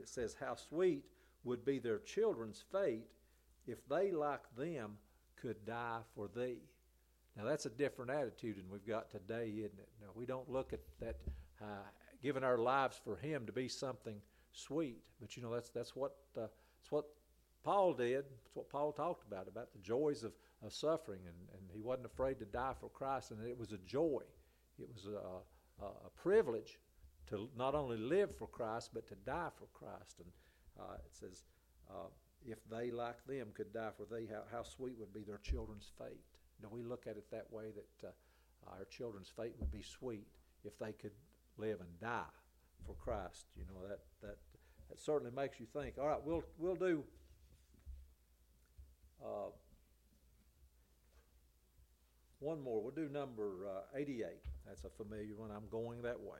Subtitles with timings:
[0.00, 1.04] it says, How sweet
[1.44, 3.06] would be their children's fate
[3.66, 4.96] if they, like them,
[5.40, 6.58] could die for thee.
[7.36, 9.88] Now, that's a different attitude than we've got today, isn't it?
[10.00, 11.16] Now, we don't look at that,
[11.62, 11.86] uh,
[12.20, 14.16] giving our lives for Him to be something
[14.52, 14.98] sweet.
[15.20, 17.04] But, you know, that's, that's, what, uh, that's what
[17.62, 18.24] Paul did.
[18.24, 20.32] That's what Paul talked about, about the joys of,
[20.64, 21.20] of suffering.
[21.26, 24.22] And, and he wasn't afraid to die for Christ, and it was a joy.
[24.80, 26.78] It was a, a, a privilege
[27.30, 30.20] to not only live for Christ, but to die for Christ.
[30.20, 30.28] And
[30.78, 31.44] uh, it says,
[31.90, 32.08] uh,
[32.44, 35.90] if they like them could die for thee, how, how sweet would be their children's
[35.98, 36.20] fate.
[36.60, 40.26] Do we look at it that way that uh, our children's fate would be sweet
[40.64, 41.12] if they could
[41.56, 42.32] live and die
[42.86, 43.46] for Christ?
[43.56, 44.38] You know that that
[44.88, 45.94] that certainly makes you think.
[45.98, 47.04] All right, we'll we'll do.
[49.24, 49.50] Uh,
[52.40, 52.82] one more.
[52.82, 54.26] We'll do number uh, 88.
[54.66, 55.50] That's a familiar one.
[55.50, 56.38] I'm going that way.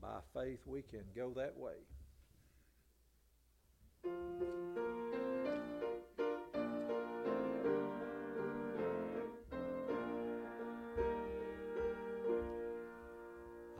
[0.00, 1.74] By faith we can go that way.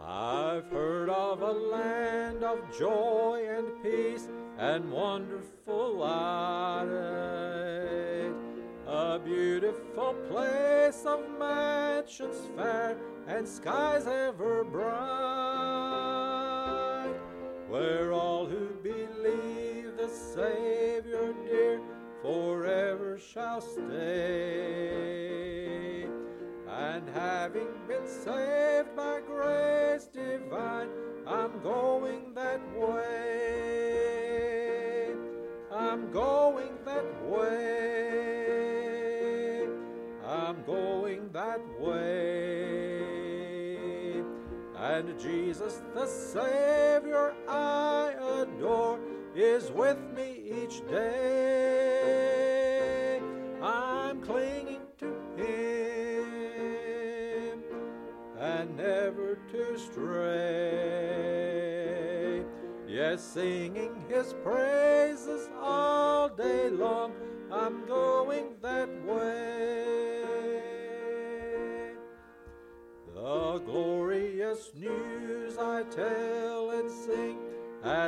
[0.00, 6.88] I've heard of a land of joy and peace and wonderful light,
[8.86, 12.96] a beautiful place of mansions fair
[13.28, 15.37] and skies ever bright,
[17.68, 21.80] where all who believe the Savior dear
[22.22, 23.88] forever shall stay.
[26.68, 30.88] And having been saved by grace divine,
[31.26, 33.98] I'm going that way.
[35.70, 37.87] I'm going that way.
[44.98, 48.98] And Jesus, the Savior I adore,
[49.32, 52.32] is with me each day.
[53.62, 56.42] I'm clinging to Him
[58.40, 60.34] and never to stray.
[62.88, 64.97] Yes, singing His praises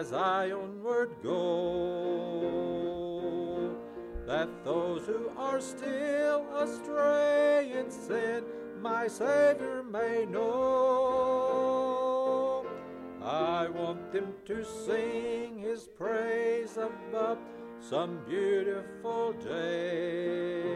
[0.01, 1.37] as I onward go.
[4.27, 8.45] That those who are still astray in sin,
[8.81, 10.57] my Savior may know.
[13.23, 17.37] I want them to sing His praise above
[17.79, 20.71] some beautiful day.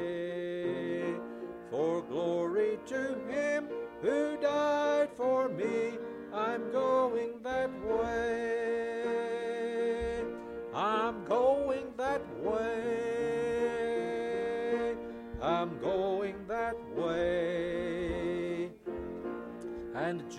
[1.71, 3.69] For glory to Him
[4.03, 5.97] who died for me.
[6.35, 8.44] I'm going that way.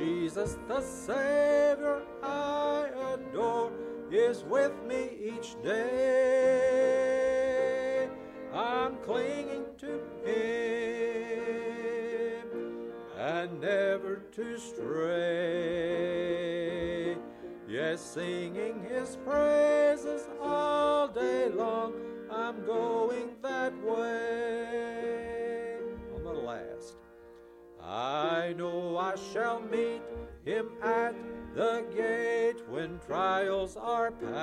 [0.06, 3.72] Jesus, the Savior I adore,
[4.12, 6.88] is with me each day.
[8.54, 10.46] I'm clinging to Him
[13.18, 15.16] and never to stray.
[17.68, 21.96] Yes, singing His praises all day long,
[22.30, 24.75] I'm going that way.
[27.96, 30.02] I know I shall meet
[30.44, 31.16] Him at
[31.56, 34.36] the gate when trials are past.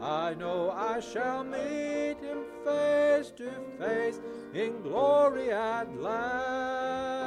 [0.00, 4.18] I know I shall meet him face to face
[4.54, 7.20] in glory at last.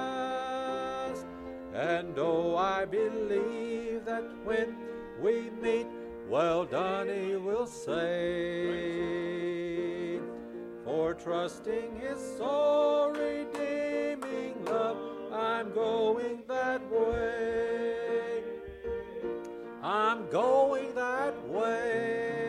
[1.76, 4.76] And oh, I believe that when
[5.22, 5.86] we meet,
[6.28, 9.63] well done, he will say.
[11.04, 14.96] For trusting his soul redeeming love,
[15.34, 18.42] I'm going that way.
[19.82, 22.40] I'm going that way.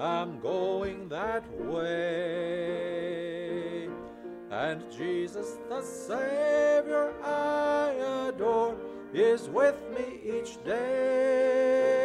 [0.00, 1.88] I'm going that way.
[4.50, 7.92] And Jesus, the Savior I
[8.30, 8.74] adore,
[9.14, 11.97] is with me each day.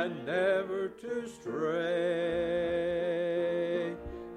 [0.00, 1.50] And never to stray.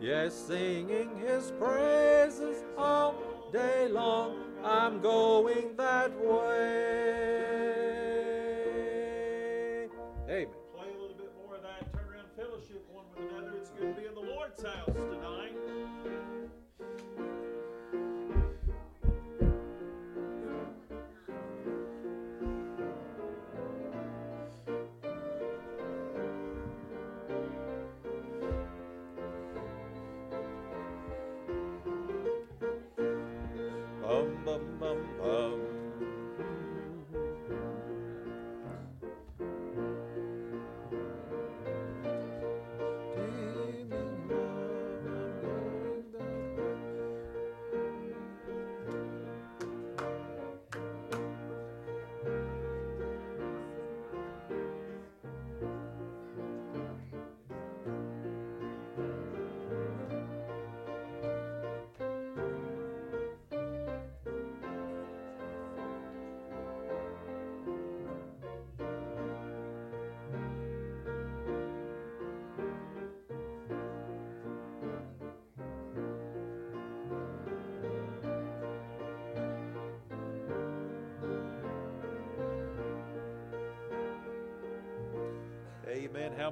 [0.02, 3.16] Yes, singing His praises all
[3.54, 7.33] day long, I'm going that way.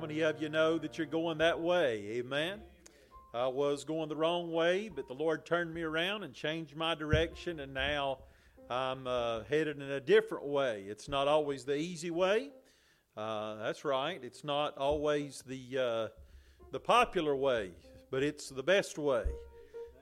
[0.01, 2.03] Many of you know that you're going that way?
[2.13, 2.59] Amen.
[3.35, 6.95] I was going the wrong way, but the Lord turned me around and changed my
[6.95, 8.17] direction, and now
[8.67, 10.85] I'm uh, headed in a different way.
[10.87, 12.49] It's not always the easy way.
[13.15, 14.19] Uh, that's right.
[14.23, 16.07] It's not always the uh,
[16.71, 17.69] the popular way,
[18.09, 19.25] but it's the best way.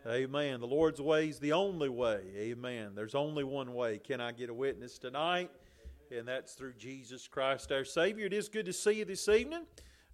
[0.08, 0.62] Amen.
[0.62, 2.22] The Lord's way is the only way.
[2.38, 2.94] Amen.
[2.96, 4.00] There's only one way.
[4.00, 5.52] Can I get a witness tonight?
[6.12, 8.26] and that's through Jesus Christ our Savior.
[8.26, 9.66] It is good to see you this evening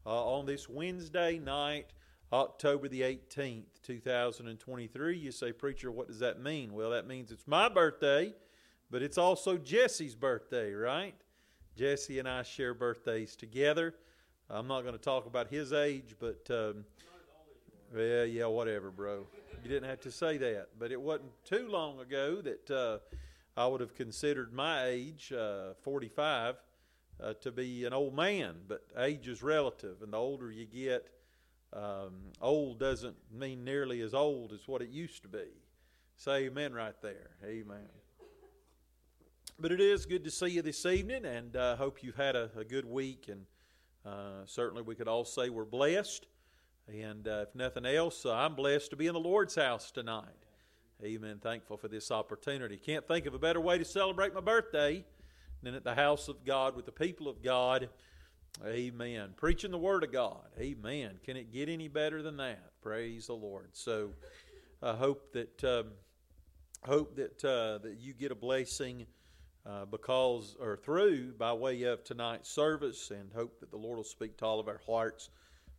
[0.06, 1.88] on this Wednesday night,
[2.32, 5.18] October the 18th, 2023.
[5.18, 6.74] You say, Preacher, what does that mean?
[6.74, 8.34] Well, that means it's my birthday,
[8.92, 11.16] but it's also Jesse's birthday, right?
[11.76, 13.96] Jesse and I share birthdays together.
[14.50, 16.86] I'm not going to talk about his age, but um,
[17.96, 19.26] yeah, yeah, whatever, bro.
[19.64, 22.72] You didn't have to say that, but it wasn't too long ago that.
[22.72, 23.00] Uh,
[23.58, 26.56] I would have considered my age, uh, 45,
[27.22, 31.10] uh, to be an old man, but age is relative, and the older you get,
[31.74, 35.48] um, old doesn't mean nearly as old as what it used to be.
[36.18, 37.32] Say amen right there.
[37.44, 37.90] Amen.
[39.60, 42.36] But it is good to see you this evening, and I uh, hope you've had
[42.36, 43.46] a, a good week, and
[44.06, 46.26] uh, certainly we could all say we're blessed.
[46.88, 50.26] And uh, if nothing else, I'm blessed to be in the Lord's house tonight.
[51.04, 51.40] Amen.
[51.42, 52.78] Thankful for this opportunity.
[52.78, 55.04] Can't think of a better way to celebrate my birthday
[55.64, 57.90] than at the house of God with the people of God.
[58.66, 59.34] Amen.
[59.36, 60.48] Preaching the Word of God.
[60.60, 61.20] Amen.
[61.24, 62.80] Can it get any better than that?
[62.82, 63.70] Praise the Lord.
[63.74, 64.12] So
[64.82, 65.88] I hope that um,
[66.86, 69.06] hope that uh, that you get a blessing
[69.66, 74.04] uh, because or through by way of tonight's service, and hope that the Lord will
[74.04, 75.30] speak to all of our hearts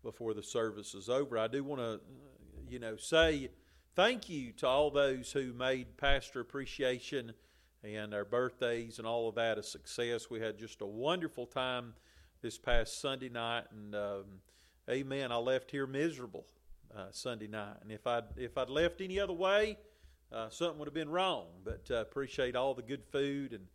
[0.02, 1.38] before the service is over.
[1.38, 2.00] I do want to,
[2.68, 3.48] you know, say
[3.94, 7.32] thank you to all those who made Pastor Appreciation
[7.82, 10.30] and our birthdays and all of that a success.
[10.30, 11.94] We had just a wonderful time
[12.42, 14.24] this past Sunday night, and um,
[14.88, 15.32] Amen.
[15.32, 16.46] I left here miserable
[16.96, 19.76] uh, Sunday night, and if I'd if I'd left any other way,
[20.32, 21.46] uh, something would have been wrong.
[21.64, 23.66] But uh, appreciate all the good food and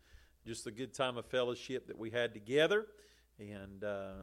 [0.45, 2.87] just the good time of fellowship that we had together.
[3.39, 4.13] And uh,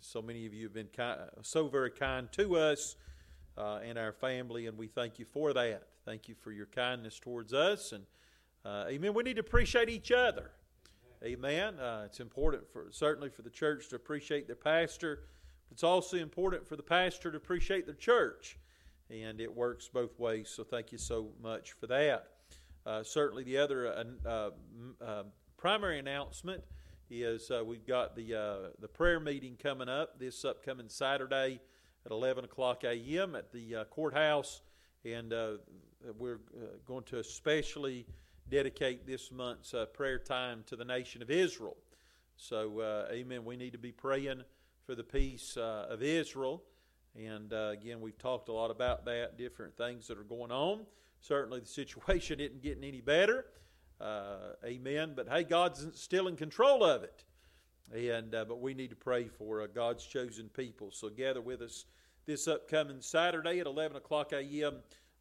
[0.00, 2.96] so many of you have been kind, so very kind to us
[3.56, 5.82] uh, and our family, and we thank you for that.
[6.04, 8.04] Thank you for your kindness towards us, and
[8.64, 9.14] uh, amen.
[9.14, 10.50] We need to appreciate each other.
[11.24, 11.80] Amen.
[11.80, 15.24] Uh, it's important for certainly for the church to appreciate their pastor.
[15.68, 18.58] But it's also important for the pastor to appreciate the church,
[19.10, 20.48] and it works both ways.
[20.48, 22.28] So thank you so much for that.
[22.86, 24.50] Uh, certainly, the other uh, uh,
[25.04, 25.22] uh,
[25.56, 26.62] primary announcement
[27.10, 31.60] is we've got the the prayer meeting coming up this upcoming Saturday
[32.06, 33.34] at 11 o'clock a.m.
[33.34, 34.62] at the courthouse,
[35.04, 35.32] and
[36.18, 36.40] we're
[36.86, 38.06] going to especially
[38.50, 41.76] dedicate this month's uh, prayer time to the nation of Israel.
[42.36, 43.44] So, uh, amen.
[43.44, 44.42] We need to be praying
[44.86, 46.62] for the peace of Israel.
[47.16, 50.86] And again, we've talked a lot about that, different things that are going on.
[51.20, 53.46] Certainly, the situation isn't getting any better.
[54.64, 55.14] amen.
[55.16, 57.24] But hey, God's still in control of it.
[57.94, 60.90] And uh, but we need to pray for uh, God's chosen people.
[60.90, 61.86] So gather with us
[62.26, 64.76] this upcoming Saturday at 11 o'clock a.m.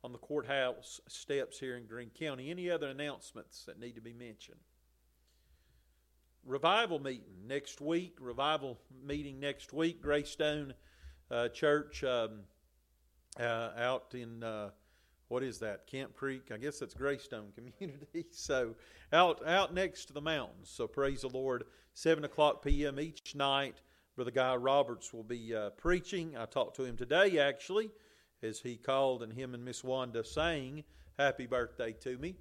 [0.08, 2.50] on the courthouse steps here in Greene County.
[2.50, 4.62] Any other announcements that need to be mentioned?
[6.46, 8.16] Revival meeting next week.
[8.22, 10.02] Revival meeting next week.
[10.02, 10.74] Greystone
[11.30, 12.44] uh, Church um,
[13.38, 14.70] uh, out in uh,
[15.28, 15.88] what is that?
[15.88, 16.52] Camp Creek.
[16.54, 18.28] I guess that's Greystone Community.
[18.32, 18.76] so
[19.12, 20.70] out out next to the mountains.
[20.70, 21.66] So praise the Lord.
[21.94, 22.98] Seven o'clock p.m.
[22.98, 23.82] each night
[24.16, 26.38] Brother Guy Roberts will be uh, preaching.
[26.38, 27.92] I talked to him today, actually,
[28.44, 30.84] as he called and him and Miss Wanda sang
[31.18, 32.36] "Happy Birthday" to me.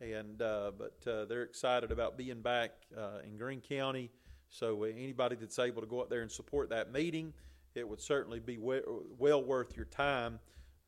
[0.00, 4.10] And uh, but uh, they're excited about being back uh, in Greene County.
[4.48, 7.32] So uh, anybody that's able to go up there and support that meeting,
[7.74, 8.82] it would certainly be we-
[9.18, 10.40] well worth your time.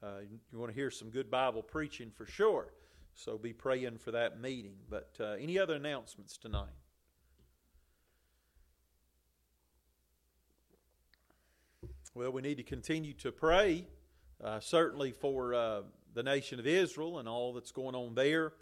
[0.03, 0.21] Uh,
[0.53, 2.75] you want to hear some good Bible preaching for sure.
[3.15, 4.75] So be praying for that meeting.
[4.91, 6.75] But any other announcements tonight?
[12.15, 13.89] Well, we need to continue to pray,
[14.45, 15.83] uh, certainly for uh,
[16.13, 18.53] the nation of Israel and all that's going on there.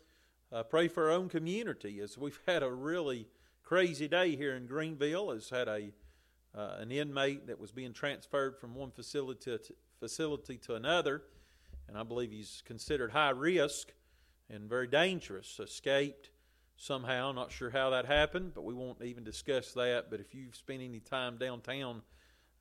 [0.52, 3.26] Uh, pray for our own community as we've had a really
[3.62, 5.34] crazy day here in Greeneville.
[5.34, 5.92] Has had a
[6.54, 11.22] uh, an inmate that was being transferred from one facility to, facility to another,
[11.88, 13.88] and I believe he's considered high risk
[14.50, 15.58] and very dangerous.
[15.58, 16.30] Escaped
[16.76, 17.32] somehow.
[17.32, 20.10] Not sure how that happened, but we won't even discuss that.
[20.10, 22.02] But if you've spent any time downtown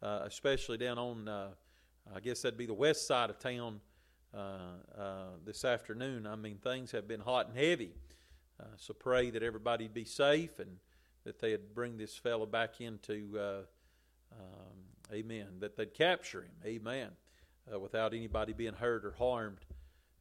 [0.01, 1.49] uh, especially down on, uh,
[2.15, 3.79] I guess that'd be the west side of town
[4.34, 4.58] uh,
[4.98, 6.25] uh, this afternoon.
[6.25, 7.93] I mean, things have been hot and heavy.
[8.60, 10.77] Uh, so pray that everybody'd be safe and
[11.24, 13.39] that they'd bring this fellow back into,
[14.31, 14.77] um,
[15.13, 17.10] amen, that they'd capture him, amen,
[17.79, 19.60] without anybody being hurt or harmed.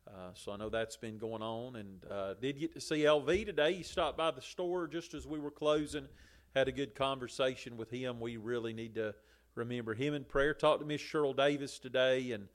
[0.08, 3.46] Uh, so I know that's been going on, and uh, did get to see LV
[3.46, 3.74] today.
[3.74, 6.08] He stopped by the store just as we were closing.
[6.54, 8.18] Had a good conversation with him.
[8.18, 9.14] We really need to
[9.54, 10.54] remember him in prayer.
[10.54, 12.48] Talk to Miss Cheryl Davis today, and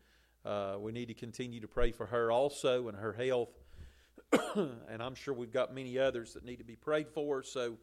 [0.45, 3.49] uh, we need to continue to pray for her also and her health.
[4.55, 7.43] and I'm sure we've got many others that need to be prayed for.
[7.43, 7.77] So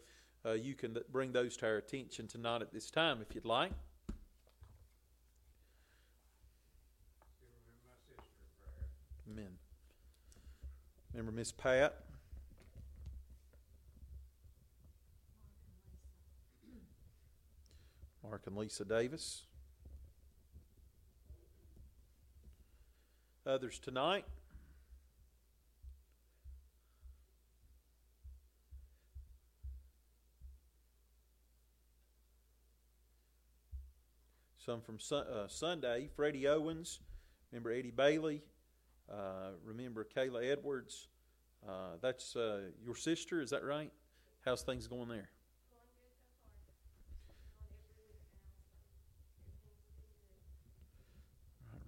[0.45, 3.73] uh, you can bring those to our attention tonight at this time if you'd like.
[9.31, 9.51] Amen.
[11.13, 11.95] Remember Miss Pat?
[18.23, 19.43] Mark and Lisa Davis.
[23.45, 24.25] Others tonight.
[34.65, 37.01] Some from uh, Sunday, Freddie Owens.
[37.51, 38.43] Remember Eddie Bailey.
[39.13, 41.09] Uh, remember Kayla Edwards.
[41.69, 43.91] Uh, that's uh, your sister, is that right?
[44.45, 45.31] How's things going there?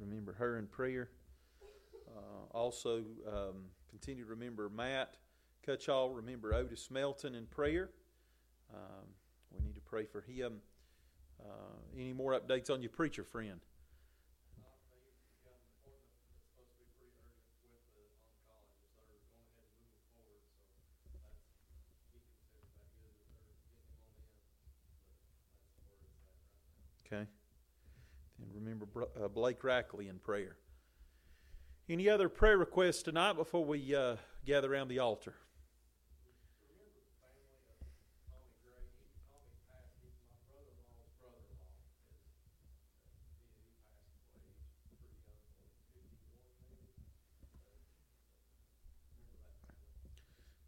[0.08, 1.08] Remember her in prayer.
[2.08, 5.16] Uh, also, um, continue to remember Matt
[5.66, 7.90] Cutchall, remember Otis Melton in prayer.
[8.72, 9.06] Um,
[9.50, 10.60] we need to pray for him.
[11.40, 11.46] Uh,
[11.96, 13.60] any more updates on your preacher friend?
[27.06, 27.26] Okay.
[28.54, 28.86] Remember
[29.20, 30.56] uh, Blake Rackley in prayer.
[31.88, 35.34] Any other prayer requests tonight before we uh, gather around the altar?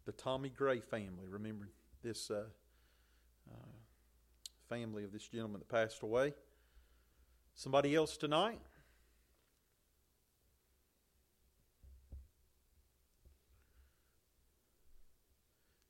[0.07, 1.27] the Tommy Gray family.
[1.29, 1.67] Remember
[2.01, 2.45] this uh,
[3.51, 3.55] uh,
[4.69, 6.33] family of this gentleman that passed away.
[7.57, 8.59] Somebody else tonight?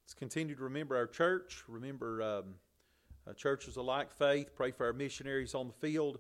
[0.06, 1.66] Let's continue to remember our church.
[1.68, 2.44] Remember um,
[3.30, 4.56] uh, churches alike faith.
[4.56, 6.20] Pray for our missionaries on the field.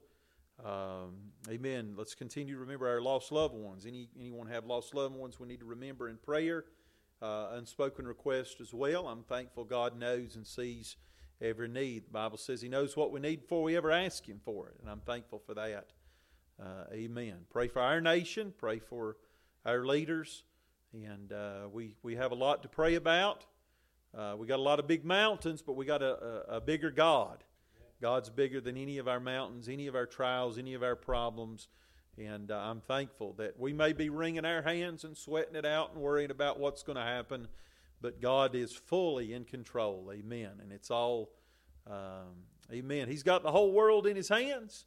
[0.65, 1.13] Um,
[1.49, 1.93] amen.
[1.95, 3.85] Let's continue to remember our lost loved ones.
[3.85, 5.39] Any anyone have lost loved ones?
[5.39, 6.65] We need to remember in prayer.
[7.21, 9.07] Uh, unspoken request as well.
[9.07, 10.97] I'm thankful God knows and sees
[11.41, 12.07] every need.
[12.07, 14.75] The Bible says He knows what we need before we ever ask Him for it,
[14.81, 15.87] and I'm thankful for that.
[16.61, 17.45] Uh, amen.
[17.49, 18.53] Pray for our nation.
[18.57, 19.17] Pray for
[19.65, 20.43] our leaders,
[20.93, 23.45] and uh, we we have a lot to pray about.
[24.17, 26.89] Uh, we got a lot of big mountains, but we got a, a, a bigger
[26.89, 27.43] God.
[28.01, 31.67] God's bigger than any of our mountains, any of our trials, any of our problems.
[32.17, 35.93] And uh, I'm thankful that we may be wringing our hands and sweating it out
[35.93, 37.47] and worrying about what's going to happen
[38.01, 40.11] but God is fully in control.
[40.13, 40.51] Amen.
[40.61, 41.29] And it's all,
[41.89, 43.07] um, amen.
[43.07, 44.85] He's got the whole world in His hands.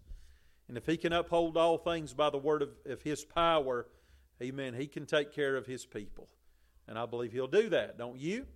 [0.68, 3.86] And if He can uphold all things by the word of, of His power,
[4.42, 6.28] amen, He can take care of His people.
[6.86, 8.46] And I believe He'll do that, don't you?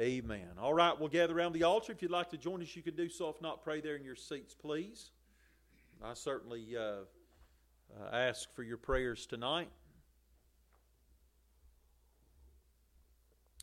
[0.00, 0.48] Amen.
[0.58, 1.92] All right, we'll gather around the altar.
[1.92, 3.28] If you'd like to join us, you can do so.
[3.28, 5.10] If not, pray there in your seats, please.
[6.02, 7.04] I certainly uh, uh,
[8.12, 9.68] ask for your prayers tonight.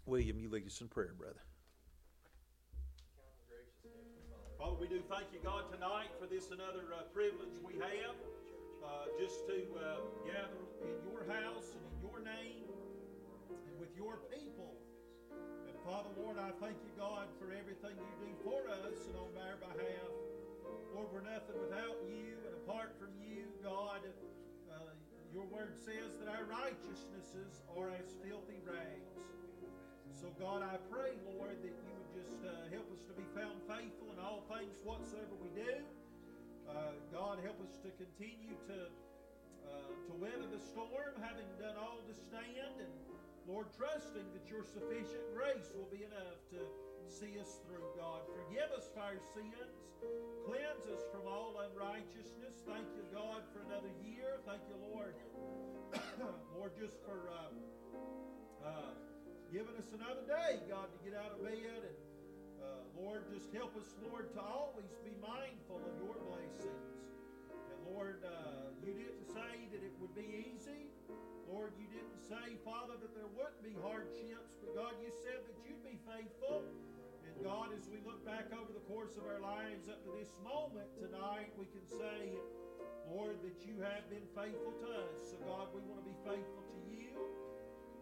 [0.09, 1.45] William, you lead us in prayer, brother.
[4.57, 8.17] Father, we do thank you, God, tonight for this another uh, privilege we have
[8.81, 12.65] uh, just to uh, gather in your house and in your name
[13.53, 14.73] and with your people.
[15.69, 19.29] And Father, Lord, I thank you, God, for everything you do for us and on
[19.45, 20.09] our behalf.
[20.89, 24.01] Lord, we're nothing without you, and apart from you, God,
[24.73, 24.89] uh,
[25.29, 29.13] your word says that our righteousnesses are as filthy rags.
[30.19, 33.55] So, God, I pray, Lord, that you would just uh, help us to be found
[33.71, 35.79] faithful in all things whatsoever we do.
[36.67, 38.91] Uh, God, help us to continue to
[39.63, 42.91] uh, to weather the storm, having done all to stand, and
[43.47, 46.67] Lord, trusting that your sufficient grace will be enough to
[47.07, 47.87] see us through.
[47.95, 49.87] God, forgive us for our sins,
[50.43, 52.59] cleanse us from all unrighteousness.
[52.67, 54.43] Thank you, God, for another year.
[54.43, 55.15] Thank you, Lord,
[56.59, 57.31] Lord, just for.
[57.31, 57.55] Uh,
[59.49, 61.81] giving us another day, God, to get out of bed.
[61.81, 61.97] And
[62.61, 66.85] uh, Lord, just help us, Lord, to always be mindful of your blessings.
[67.49, 70.93] And Lord, uh, you didn't say that it would be easy.
[71.49, 75.57] Lord, you didn't say, Father, that there wouldn't be hardships, but God, you said that
[75.65, 76.61] you'd be faithful.
[77.25, 80.29] And God, as we look back over the course of our lives up to this
[80.45, 82.37] moment tonight, we can say,
[83.09, 85.33] Lord, that you have been faithful to us.
[85.33, 87.17] So, God, we want to be faithful to you.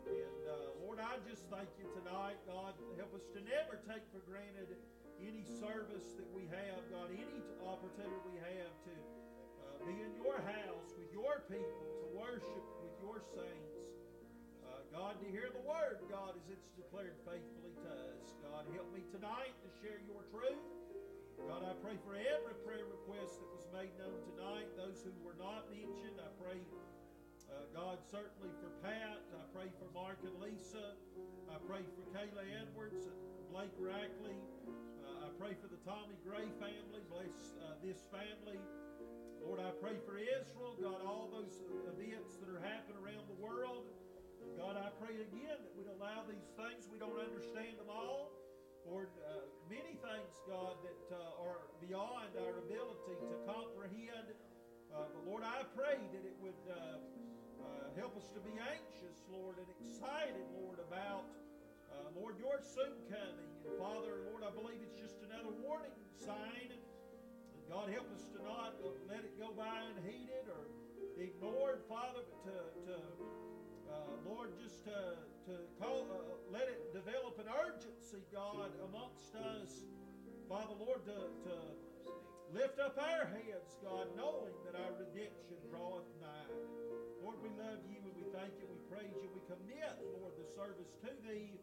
[0.08, 2.74] And uh, Lord, I just thank you tonight, God.
[2.96, 4.80] Help us to never take for granted
[5.20, 10.40] any service that we have, God, any opportunity we have to uh, be in your
[10.40, 13.76] house with your people, to worship with your saints.
[14.64, 18.38] Uh, God, to hear the word, God, as it's declared faithfully to us.
[18.46, 20.64] God, help me tonight to share your truth.
[21.38, 25.38] God, I pray for every prayer request that was made known tonight, those who were
[25.38, 26.18] not mentioned.
[26.18, 26.58] I pray
[27.48, 29.24] uh, God, certainly for Pat.
[29.32, 30.96] I pray for Mark and Lisa.
[31.48, 33.18] I pray for Kayla Edwards and
[33.52, 34.36] Blake Rackley.
[34.68, 37.02] Uh, I pray for the Tommy Gray family.
[37.08, 38.60] Bless uh, this family.
[39.40, 40.76] Lord, I pray for Israel.
[40.76, 43.88] God, all those events that are happening around the world.
[44.60, 46.90] God, I pray again that we'd allow these things.
[46.92, 48.34] We don't understand them all.
[48.84, 54.36] Lord, uh, many things, God, that uh, are beyond our ability to comprehend.
[54.94, 56.98] Uh, but Lord, I pray that it would uh,
[57.98, 61.26] help us to be anxious, Lord, and excited, Lord, about,
[61.92, 63.52] uh, Lord, your soon coming.
[63.66, 66.70] And Father, Lord, I believe it's just another warning sign.
[66.72, 66.84] And
[67.68, 68.78] God, help us to not
[69.10, 70.64] let it go by unheeded or
[71.18, 72.96] ignored, Father, but to, to
[73.90, 75.18] uh, Lord, just to,
[75.50, 79.84] to call, uh, let it develop an urgency, God, amongst us.
[80.48, 81.56] Father, Lord, to, to
[82.54, 86.52] lift up our heads, God, knowing that our redemption draweth nigh.
[87.20, 90.48] Lord, we love you and we thank you, we praise you, we commit, Lord, the
[90.56, 91.60] service to thee.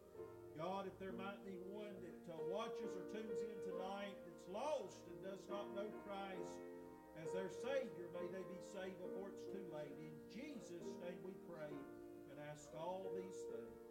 [0.53, 5.03] God, if there might be one that uh, watches or tunes in tonight that's lost
[5.09, 6.61] and does not know Christ
[7.19, 9.95] as their Savior, may they be saved before it's too late.
[9.99, 11.73] In Jesus' name we pray
[12.31, 13.83] and ask all these things.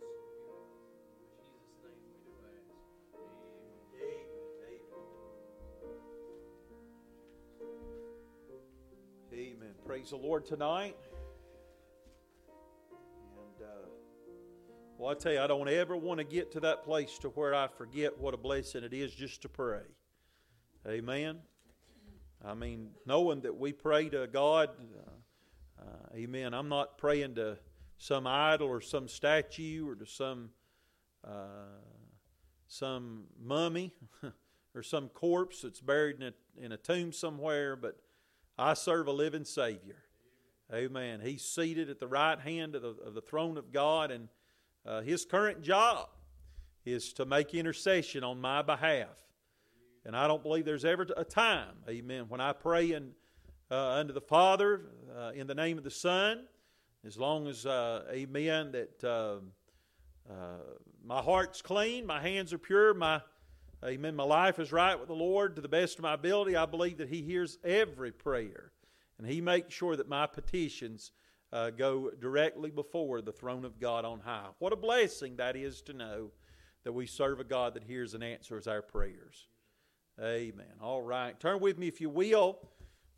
[10.05, 10.97] Praise the Lord tonight.
[13.39, 13.89] And uh,
[14.99, 17.55] well, I tell you, I don't ever want to get to that place to where
[17.55, 19.81] I forget what a blessing it is just to pray.
[20.87, 21.39] Amen.
[22.45, 24.69] I mean, knowing that we pray to God.
[24.79, 26.53] Uh, uh, amen.
[26.53, 27.57] I'm not praying to
[27.97, 30.51] some idol or some statue or to some
[31.27, 31.81] uh,
[32.67, 33.95] some mummy
[34.75, 38.04] or some corpse that's buried in a, in a tomb somewhere, but
[38.57, 39.97] I serve a living Savior.
[40.73, 41.21] Amen.
[41.21, 44.29] He's seated at the right hand of the, of the throne of God, and
[44.87, 46.09] uh, his current job
[46.85, 49.09] is to make intercession on my behalf.
[50.05, 53.13] And I don't believe there's ever a time, amen, when I pray in,
[53.71, 54.83] uh, unto the Father
[55.17, 56.45] uh, in the name of the Son,
[57.07, 59.53] as long as, uh, amen, that um,
[60.31, 60.61] uh,
[61.05, 63.21] my heart's clean, my hands are pure, my
[63.85, 64.17] Amen.
[64.17, 66.57] My life is right with the Lord to the best of my ability.
[66.57, 68.73] I believe that He hears every prayer,
[69.19, 71.13] and He makes sure that my petitions
[71.53, 74.49] uh, go directly before the throne of God on high.
[74.59, 76.31] What a blessing that is to know
[76.85, 79.49] that we serve a God that hears and answers our prayers.
[80.19, 80.79] Amen.
[80.81, 81.39] All right.
[81.39, 82.59] Turn with me, if you will,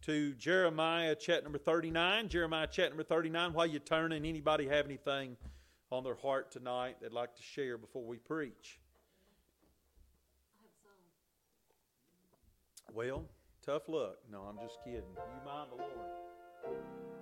[0.02, 2.28] to Jeremiah chat number 39.
[2.28, 3.52] Jeremiah chat number 39.
[3.52, 5.36] While you're turning, anybody have anything
[5.92, 8.80] on their heart tonight they'd like to share before we preach?
[12.96, 13.26] Well,
[13.60, 14.16] tough luck.
[14.32, 15.02] No, I'm just kidding.
[15.02, 17.15] You mind the Lord.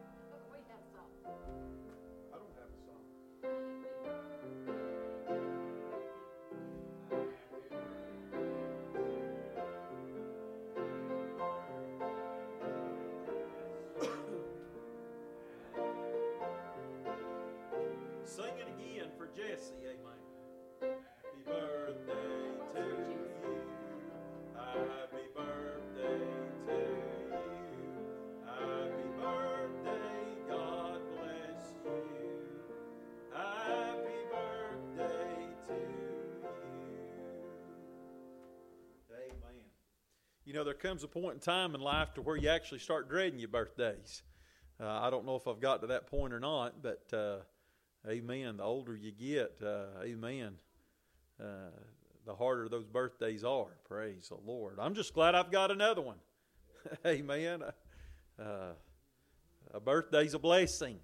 [40.55, 43.09] You know, there comes a point in time in life to where you actually start
[43.09, 44.23] dreading your birthdays.
[44.81, 47.39] Uh, I don't know if I've got to that point or not, but uh,
[48.09, 48.59] amen.
[48.59, 50.53] The older you get, uh, amen,
[51.43, 51.73] uh,
[52.25, 53.67] the harder those birthdays are.
[53.89, 54.79] Praise the Lord.
[54.79, 56.19] I'm just glad I've got another one.
[57.05, 57.65] amen.
[58.41, 58.75] Uh,
[59.73, 61.01] a birthday's a blessing,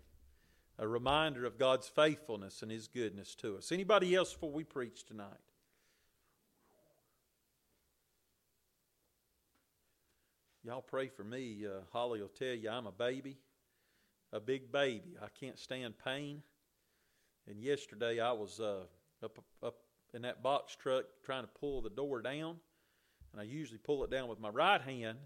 [0.79, 3.73] a reminder of God's faithfulness and His goodness to us.
[3.73, 5.50] Anybody else before we preach tonight?
[10.71, 11.67] Y'all pray for me.
[11.67, 13.39] Uh, Holly will tell you I'm a baby
[14.33, 15.17] a big baby.
[15.21, 16.45] I can't stand pain.
[17.49, 18.85] And yesterday I was uh,
[19.21, 19.79] up up
[20.15, 22.55] in that box truck trying to pull the door down,
[23.33, 25.19] and I usually pull it down with my right hand,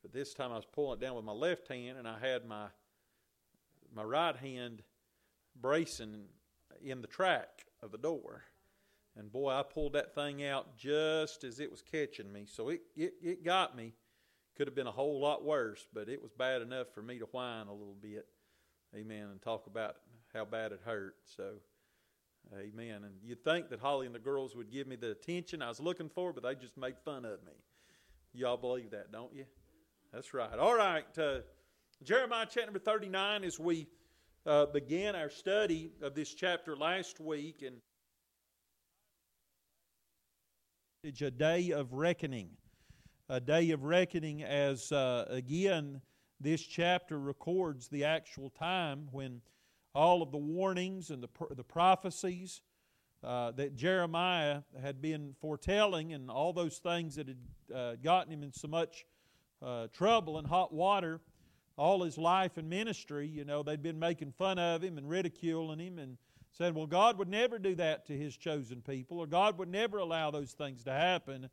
[0.00, 2.46] but this time I was pulling it down with my left hand, and I had
[2.46, 2.66] my
[3.92, 4.84] my right hand
[5.60, 6.26] bracing
[6.84, 8.44] in the track of the door.
[9.16, 12.46] And boy, I pulled that thing out just as it was catching me.
[12.46, 13.94] So it, it, it got me.
[14.58, 17.26] Could have been a whole lot worse, but it was bad enough for me to
[17.26, 18.26] whine a little bit.
[18.92, 19.28] Amen.
[19.30, 19.94] And talk about
[20.34, 21.14] how bad it hurt.
[21.36, 21.52] So,
[22.52, 23.04] amen.
[23.04, 25.78] And you'd think that Holly and the girls would give me the attention I was
[25.78, 27.52] looking for, but they just made fun of me.
[28.34, 29.44] Y'all believe that, don't you?
[30.12, 30.58] That's right.
[30.58, 31.06] All right.
[31.16, 31.38] Uh,
[32.02, 33.86] Jeremiah chapter number 39 as we
[34.44, 37.62] uh, began our study of this chapter last week.
[37.64, 37.76] And
[41.04, 42.50] it's a day of reckoning
[43.28, 46.00] a day of reckoning as, uh, again,
[46.40, 49.40] this chapter records the actual time when
[49.94, 52.62] all of the warnings and the, the prophecies
[53.24, 58.42] uh, that Jeremiah had been foretelling and all those things that had uh, gotten him
[58.42, 59.04] in so much
[59.60, 61.20] uh, trouble and hot water
[61.78, 65.78] all his life and ministry, you know, they'd been making fun of him and ridiculing
[65.78, 66.18] him and
[66.50, 69.98] said, well, God would never do that to his chosen people, or God would never
[69.98, 71.48] allow those things to happen.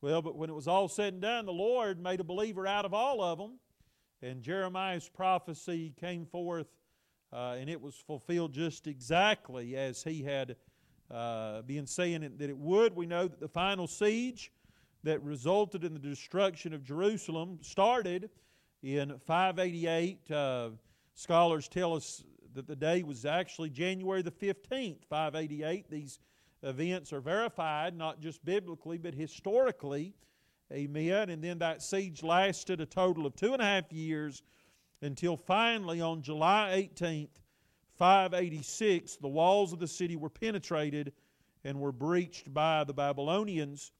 [0.00, 2.84] Well, but when it was all said and done, the Lord made a believer out
[2.84, 3.58] of all of them.
[4.22, 6.68] And Jeremiah's prophecy came forth,
[7.32, 10.56] uh, and it was fulfilled just exactly as he had
[11.10, 12.94] uh, been saying it, that it would.
[12.94, 14.52] We know that the final siege
[15.02, 18.30] that resulted in the destruction of Jerusalem started
[18.82, 20.30] in 588.
[20.30, 20.70] Uh,
[21.14, 22.22] scholars tell us
[22.54, 25.90] that the day was actually January the 15th, 588.
[25.90, 26.18] These
[26.62, 30.14] events are verified, not just biblically, but historically.
[30.72, 31.30] Amen.
[31.30, 34.42] And then that siege lasted a total of two and a half years
[35.00, 37.28] until finally on July 18th,
[37.96, 41.12] 586, the walls of the city were penetrated
[41.64, 43.92] and were breached by the Babylonians.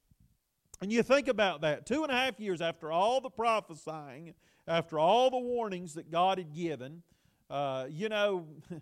[0.81, 4.33] And you think about that two and a half years after all the prophesying,
[4.67, 7.03] after all the warnings that God had given,
[7.49, 8.47] uh, you know,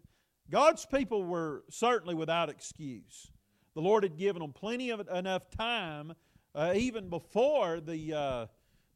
[0.51, 3.31] God's people were certainly without excuse.
[3.77, 6.13] The Lord had given them plenty of enough time,
[6.55, 8.45] uh, even before the uh,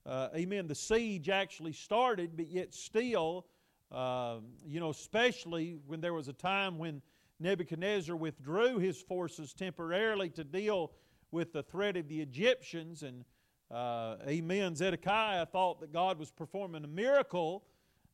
[0.07, 3.45] uh, amen the siege actually started, but yet still,
[3.91, 7.03] um, you know, especially when there was a time when
[7.39, 10.93] Nebuchadnezzar withdrew his forces temporarily to deal
[11.29, 13.23] with the threat of the Egyptians, and
[13.69, 14.75] uh, amen.
[14.75, 17.65] Zedekiah thought that God was performing a miracle,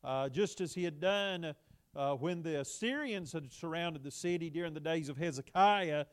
[0.04, 1.56] uh, just as he had done.
[1.96, 6.04] Uh, when the Assyrians had surrounded the city during the days of Hezekiah,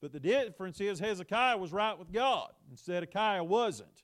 [0.00, 4.02] but the difference is Hezekiah was right with God, and Zedekiah wasn't.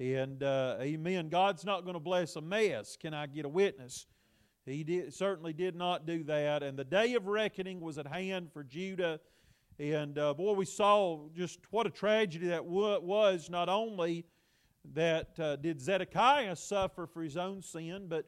[0.00, 1.28] And uh, amen.
[1.28, 2.96] God's not going to bless a mess.
[2.96, 4.06] Can I get a witness?
[4.64, 6.62] He did, certainly did not do that.
[6.62, 9.18] And the day of reckoning was at hand for Judah.
[9.78, 13.50] And uh, boy, we saw just what a tragedy that was.
[13.50, 14.24] Not only
[14.94, 18.26] that uh, did Zedekiah suffer for his own sin, but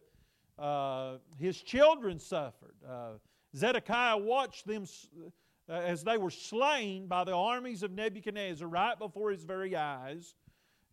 [0.59, 2.75] uh, his children suffered.
[2.89, 3.13] Uh,
[3.55, 4.87] Zedekiah watched them
[5.75, 10.35] as they were slain by the armies of Nebuchadnezzar right before his very eyes.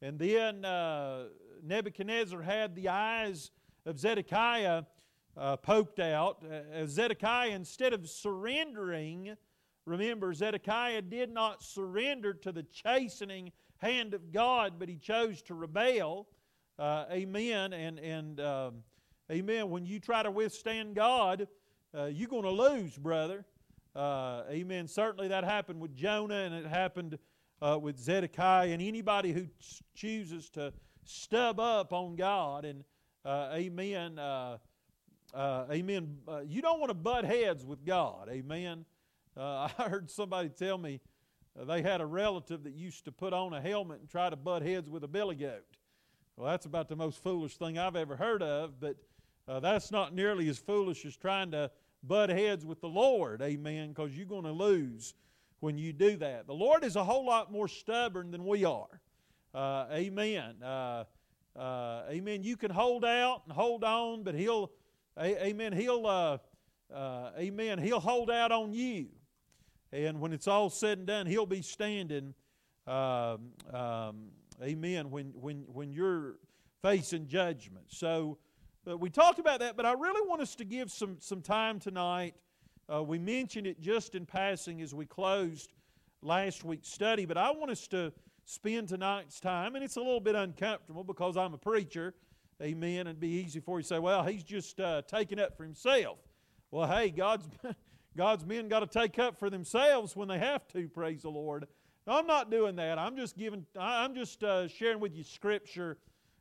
[0.02, 1.26] And then uh,
[1.64, 3.52] Nebuchadnezzar had the eyes
[3.86, 4.84] of Zedekiah
[5.36, 6.44] uh, poked out.
[6.44, 9.36] Uh, Zedekiah, instead of surrendering,
[9.86, 15.56] remember, Zedekiah did not surrender to the chastening hand of God, but he chose to
[15.56, 16.28] rebel.
[16.78, 17.74] Uh, amen.
[17.74, 18.76] And, and um,
[19.32, 19.70] amen.
[19.70, 21.48] When you try to withstand God,
[21.98, 23.46] uh, you're going to lose, brother.
[23.98, 24.88] Uh, amen.
[24.88, 27.18] Certainly that happened with Jonah and it happened
[27.64, 29.48] uh, with Zedekiah and anybody who
[29.96, 30.72] chooses to
[31.04, 32.64] stub up on God.
[32.64, 32.84] And
[33.26, 34.20] uh, amen.
[34.20, 34.58] Uh,
[35.34, 36.18] uh, amen.
[36.28, 38.86] Uh, you don't want to butt heads with God, amen.
[39.36, 41.02] I heard somebody tell me
[41.56, 44.62] they had a relative that used to put on a helmet and try to butt
[44.62, 45.66] heads with a billy goat.
[46.36, 48.96] Well, that's about the most foolish thing I've ever heard of, but
[49.48, 51.72] that's not nearly as foolish as trying to
[52.04, 55.14] butt heads with the Lord, amen, because you're going to lose
[55.60, 56.48] when you do that.
[56.48, 59.02] The Lord is a whole lot more stubborn than we are.
[59.54, 60.62] Uh, amen.
[60.64, 61.06] Uh,
[61.58, 62.44] uh, amen.
[62.44, 64.72] You can hold out and hold on, but He'll,
[65.18, 66.38] a- amen, He'll, uh,
[66.94, 69.08] uh, amen, He'll hold out on you.
[69.92, 72.34] And when it's all said and done, He'll be standing,
[72.86, 74.28] um, um,
[74.62, 76.36] amen, when, when, when you're
[76.84, 77.86] facing judgment.
[77.88, 78.38] So
[78.90, 81.80] uh, we talked about that, but I really want us to give some, some time
[81.80, 82.36] tonight.
[82.94, 85.74] Uh, we mentioned it just in passing as we closed
[86.22, 88.14] last week's study, but I want us to
[88.46, 92.14] spend tonight's time, and it's a little bit uncomfortable because I'm a preacher,
[92.62, 95.64] amen, it'd be easy for you to say, well, he's just uh, taking up for
[95.64, 96.20] himself.
[96.72, 97.46] Well, hey, God's,
[98.16, 101.68] God's men got to take up for themselves when they have to, praise the Lord.
[102.06, 102.98] No, I'm not doing that.
[102.98, 105.98] I'm just giving, I'm just uh, sharing with you Scripture.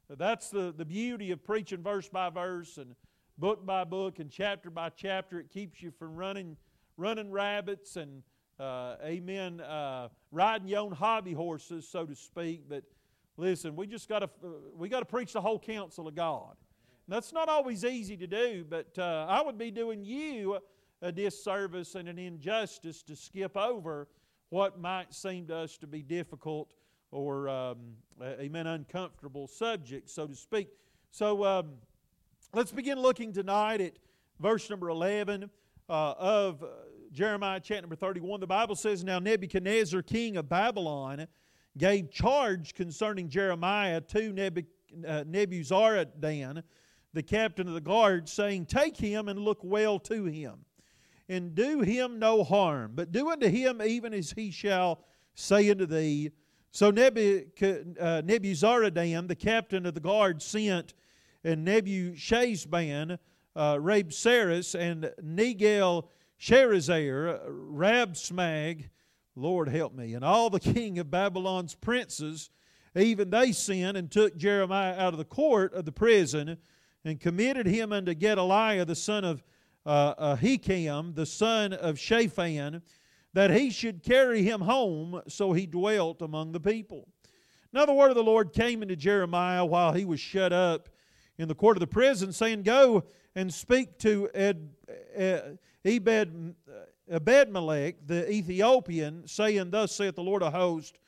[0.08, 2.94] That's the, the beauty of preaching verse by verse and
[3.38, 5.40] book by book and chapter by chapter.
[5.40, 6.56] It keeps you from running,
[6.96, 8.22] running rabbits and
[8.60, 12.68] uh, amen, uh, riding your own hobby horses, so to speak.
[12.68, 12.84] But
[13.36, 16.54] listen, we just got to uh, we got to preach the whole counsel of God.
[17.06, 20.58] And that's not always easy to do, but uh, I would be doing you
[21.02, 24.08] a disservice and an injustice to skip over
[24.50, 26.68] what might seem to us to be difficult
[27.10, 27.78] or um,
[28.22, 30.68] amen uncomfortable subjects, so to speak.
[31.10, 31.72] So um,
[32.54, 33.92] let's begin looking tonight at
[34.40, 35.50] verse number eleven
[35.88, 36.64] uh, of
[37.12, 41.26] Jeremiah chapter number 31, the Bible says, Now Nebuchadnezzar, king of Babylon,
[41.78, 44.66] gave charge concerning Jeremiah to Nebuch-
[45.06, 46.62] uh, Nebuzaradan,
[47.14, 50.66] the captain of the guard, saying, Take him and look well to him,
[51.28, 55.02] and do him no harm, but do unto him even as he shall
[55.34, 56.30] say unto thee.
[56.76, 60.92] So uh, Nebuzaradan, the captain of the guard, sent
[61.42, 63.18] and Nebuchadnezzar,
[63.56, 66.08] uh, Rabsaris, and Negel
[66.38, 68.90] Sharezer, Rabsmag,
[69.36, 72.50] Lord help me, and all the king of Babylon's princes,
[72.94, 76.58] even they sinned and took Jeremiah out of the court of the prison
[77.06, 79.42] and committed him unto Gedaliah, the son of
[79.86, 82.82] uh, Ahikam, the son of Shaphan,
[83.36, 87.06] that he should carry him home, so he dwelt among the people.
[87.70, 90.88] Now the word of the Lord came into Jeremiah while he was shut up
[91.36, 94.70] in the court of the prison, saying, Go and speak to Ed,
[95.14, 96.54] Ed, Ebed,
[97.12, 100.98] Ebedmelech the Ethiopian, saying, Thus saith the Lord of hosts,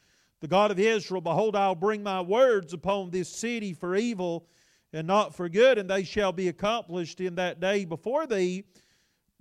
[0.42, 4.46] the God of Israel, Behold, I'll bring my words upon this city for evil
[4.92, 8.64] and not for good, and they shall be accomplished in that day before thee.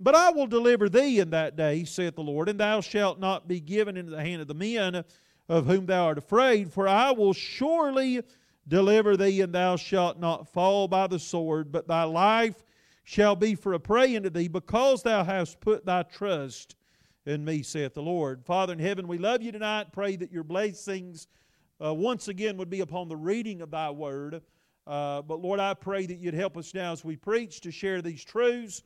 [0.00, 3.48] But I will deliver thee in that day, saith the Lord, and thou shalt not
[3.48, 5.04] be given into the hand of the men
[5.48, 8.22] of whom thou art afraid, for I will surely
[8.68, 12.64] deliver thee, and thou shalt not fall by the sword, but thy life
[13.02, 16.76] shall be for a prey unto thee, because thou hast put thy trust
[17.26, 18.44] in me, saith the Lord.
[18.44, 19.92] Father in heaven, we love you tonight.
[19.92, 21.26] Pray that your blessings
[21.84, 24.42] uh, once again would be upon the reading of thy word.
[24.86, 28.00] Uh, but Lord, I pray that you'd help us now as we preach to share
[28.00, 28.82] these truths.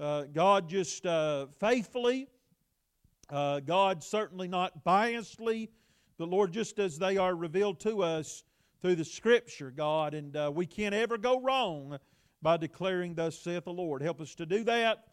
[0.00, 2.26] Uh, God, just uh, faithfully,
[3.30, 5.68] uh, God, certainly not biasedly,
[6.18, 8.42] but Lord, just as they are revealed to us
[8.82, 11.98] through the Scripture, God, and we can't ever go wrong
[12.42, 14.02] by declaring, Thus saith the Lord.
[14.02, 15.04] Help us to do that,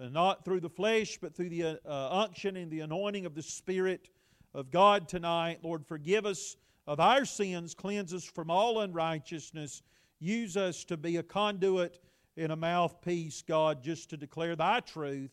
[0.00, 3.42] uh, not through the flesh, but through the uh, unction and the anointing of the
[3.42, 4.08] Spirit
[4.54, 5.60] of God tonight.
[5.62, 9.82] Lord, forgive us of our sins, cleanse us from all unrighteousness.
[10.18, 12.00] Use us to be a conduit
[12.36, 15.30] and a mouthpiece, God, just to declare thy truth.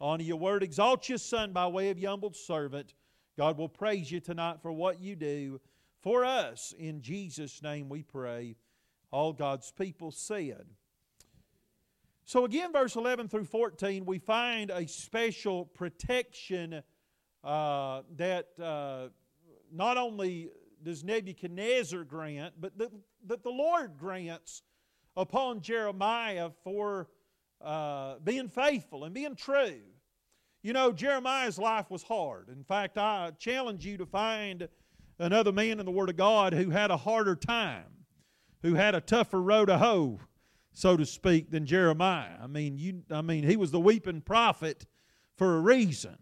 [0.00, 0.62] Honor your word.
[0.62, 2.94] Exalt your Son by way of your humble servant.
[3.36, 5.60] God will praise you tonight for what you do
[6.00, 6.74] for us.
[6.78, 8.56] In Jesus' name we pray.
[9.10, 10.66] All God's people said.
[12.24, 16.82] So, again, verse 11 through 14, we find a special protection
[17.42, 19.08] uh, that uh,
[19.72, 20.50] not only
[20.82, 24.62] does Nebuchadnezzar grant, but that the Lord grants
[25.20, 27.08] upon Jeremiah for
[27.60, 29.80] uh, being faithful and being true.
[30.62, 32.48] You know, Jeremiah's life was hard.
[32.48, 34.68] In fact, I challenge you to find
[35.18, 38.04] another man in the Word of God who had a harder time,
[38.62, 40.20] who had a tougher road to hoe
[40.72, 42.36] so to speak, than Jeremiah.
[42.40, 44.86] I mean, you, I mean, he was the weeping prophet
[45.36, 46.16] for a reason.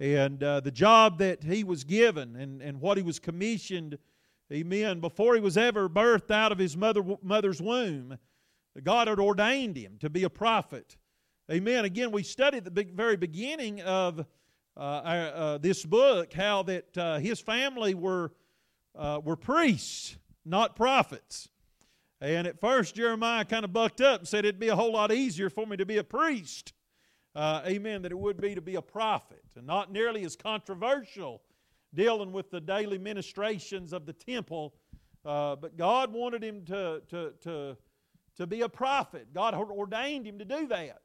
[0.00, 3.98] And uh, the job that he was given and, and what he was commissioned,
[4.52, 8.18] amen, before he was ever birthed out of his mother, mother's womb,
[8.80, 10.96] God had ordained him to be a prophet.
[11.50, 11.84] Amen.
[11.84, 17.18] Again, we studied the very beginning of uh, our, uh, this book how that uh,
[17.18, 18.32] his family were,
[18.96, 21.48] uh, were priests, not prophets.
[22.20, 25.12] And at first, Jeremiah kind of bucked up and said it'd be a whole lot
[25.12, 26.72] easier for me to be a priest.
[27.34, 29.42] Uh, amen, that it would be to be a prophet.
[29.56, 31.42] And not nearly as controversial
[31.94, 34.74] dealing with the daily ministrations of the temple.
[35.24, 37.76] Uh, but God wanted him to, to, to,
[38.36, 39.28] to be a prophet.
[39.34, 41.02] God ordained him to do that.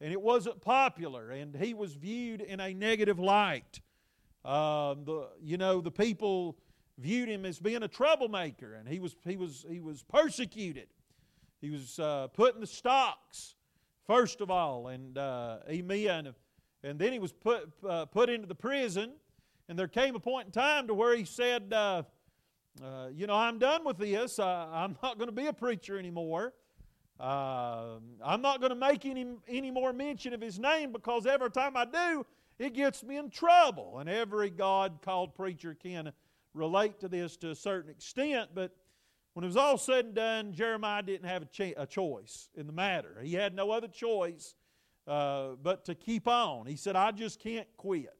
[0.00, 3.80] And it wasn't popular, and he was viewed in a negative light.
[4.44, 6.58] Um, the, you know, the people
[6.98, 10.88] viewed him as being a troublemaker, and he was, he was, he was persecuted.
[11.62, 13.54] He was uh, put in the stocks,
[14.06, 16.34] first of all, and uh, amen.
[16.84, 19.12] And then he was put, uh, put into the prison,
[19.68, 21.72] and there came a point in time to where he said,
[22.82, 24.38] uh, You know, I'm done with this.
[24.38, 26.52] I'm not going to be a preacher anymore.
[27.18, 31.50] Uh, I'm not going to make any, any more mention of his name because every
[31.50, 32.26] time I do,
[32.58, 33.98] it gets me in trouble.
[33.98, 36.12] And every God called preacher can
[36.52, 38.72] relate to this to a certain extent, but
[39.34, 42.72] when it was all said and done, Jeremiah didn't have a, a choice in the
[42.72, 43.18] matter.
[43.22, 44.54] He had no other choice
[45.06, 46.64] uh, but to keep on.
[46.66, 48.16] He said, I just can't quit.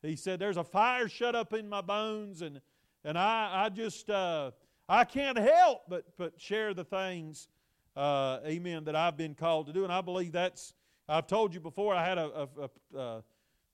[0.00, 2.62] He said, There's a fire shut up in my bones, and,
[3.06, 4.50] and I, I just, uh,
[4.88, 7.46] I can't help but, but share the things,
[7.96, 9.84] uh, amen, that I've been called to do.
[9.84, 10.74] And I believe that's,
[11.08, 13.20] I've told you before, I had a, a, a uh,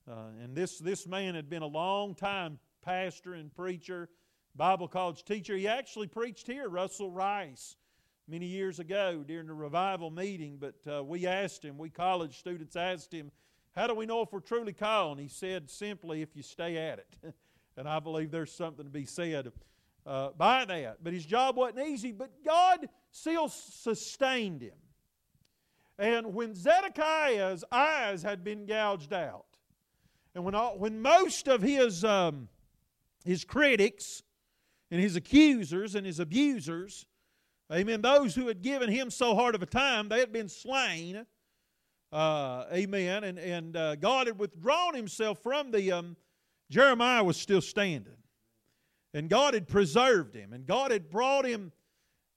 [0.09, 4.07] uh, and this, this man had been a long time pastor and preacher,
[4.55, 5.55] Bible college teacher.
[5.55, 7.75] He actually preached here, Russell Rice,
[8.27, 10.59] many years ago during the revival meeting.
[10.59, 13.31] But uh, we asked him, we college students asked him,
[13.75, 15.17] How do we know if we're truly called?
[15.17, 17.33] And he said simply, If you stay at it.
[17.77, 19.51] and I believe there's something to be said
[20.05, 21.03] uh, by that.
[21.03, 24.77] But his job wasn't easy, but God still sustained him.
[25.97, 29.45] And when Zedekiah's eyes had been gouged out,
[30.35, 32.49] and when, all, when most of his um,
[33.23, 34.23] his critics
[34.91, 37.05] and his accusers and his abusers,
[37.71, 41.25] amen, those who had given him so hard of a time, they had been slain.
[42.11, 43.23] Uh, amen.
[43.23, 46.15] And, and uh, God had withdrawn himself from them.
[46.69, 48.17] Jeremiah was still standing.
[49.13, 50.53] And God had preserved him.
[50.53, 51.71] And God had brought him,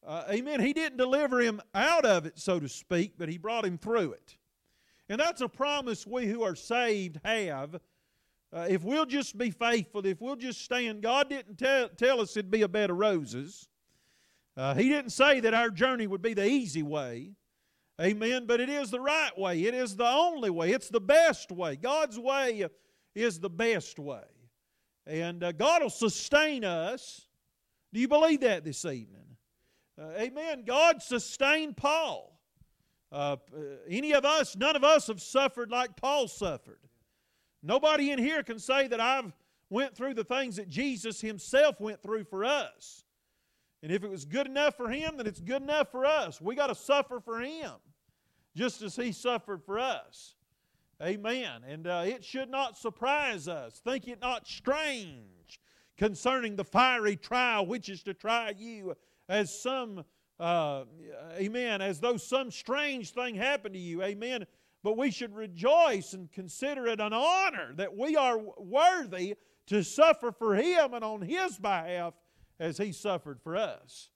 [0.06, 0.60] uh, amen.
[0.60, 4.12] He didn't deliver him out of it, so to speak, but he brought him through
[4.12, 4.36] it.
[5.08, 7.80] And that's a promise we who are saved have
[8.52, 12.36] uh, if we'll just be faithful, if we'll just stand, God didn't tell, tell us
[12.36, 13.68] it'd be a bed of roses.
[14.56, 17.32] Uh, he didn't say that our journey would be the easy way.
[18.00, 18.46] Amen.
[18.46, 19.64] But it is the right way.
[19.64, 20.70] It is the only way.
[20.70, 21.76] It's the best way.
[21.76, 22.66] God's way
[23.16, 24.22] is the best way.
[25.06, 27.22] And uh, God will sustain us.
[27.92, 29.36] Do you believe that this evening?
[30.00, 30.64] Uh, amen.
[30.66, 32.38] God sustained Paul.
[33.10, 33.36] Uh,
[33.88, 36.80] any of us, none of us have suffered like Paul suffered.
[37.62, 39.32] Nobody in here can say that I've
[39.70, 43.04] went through the things that Jesus himself went through for us.
[43.82, 46.40] And if it was good enough for him, then it's good enough for us.
[46.40, 47.72] We got to suffer for him,
[48.54, 50.35] just as he suffered for us.
[51.02, 51.62] Amen.
[51.68, 53.80] And uh, it should not surprise us.
[53.84, 55.60] Think it not strange
[55.98, 58.94] concerning the fiery trial which is to try you,
[59.28, 60.04] as some,
[60.40, 60.84] uh,
[61.34, 64.02] amen, as though some strange thing happened to you.
[64.02, 64.46] Amen.
[64.82, 70.32] But we should rejoice and consider it an honor that we are worthy to suffer
[70.32, 72.14] for Him and on His behalf
[72.58, 74.10] as He suffered for us.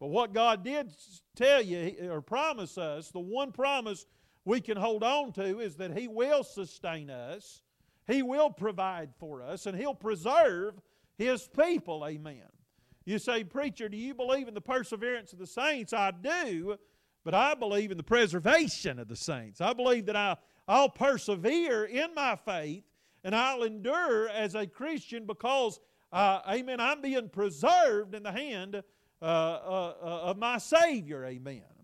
[0.00, 0.92] But what God did
[1.36, 4.06] tell you or promise us, the one promise
[4.48, 7.62] we can hold on to is that He will sustain us,
[8.06, 10.80] He will provide for us, and He'll preserve
[11.18, 12.04] His people.
[12.06, 12.48] Amen.
[13.04, 15.92] You say, Preacher, do you believe in the perseverance of the saints?
[15.92, 16.78] I do.
[17.24, 19.60] But I believe in the preservation of the saints.
[19.60, 22.84] I believe that I, I'll persevere in my faith
[23.24, 25.78] and I'll endure as a Christian because,
[26.10, 28.82] uh, amen, I'm being preserved in the hand
[29.20, 31.26] uh, uh, uh of my Savior.
[31.26, 31.77] Amen.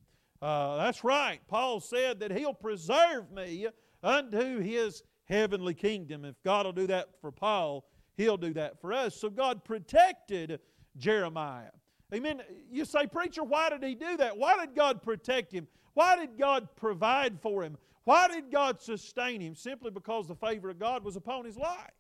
[0.45, 1.41] Uh, that's right.
[1.49, 3.67] Paul said that He'll preserve me
[4.03, 6.27] unto His heavenly kingdom.
[6.27, 7.87] If God will do that for Paul,
[8.19, 9.17] He'll do that for us.
[9.17, 10.61] So God protected
[10.99, 11.71] Jeremiah.
[12.13, 12.43] Amen.
[12.71, 14.37] You say, Preacher, why did he do that?
[14.37, 15.67] Why did God protect him?
[15.95, 17.79] Why did God provide for him?
[18.05, 19.55] Why did God sustain him?
[19.55, 21.91] Simply because the favor of God was upon his life.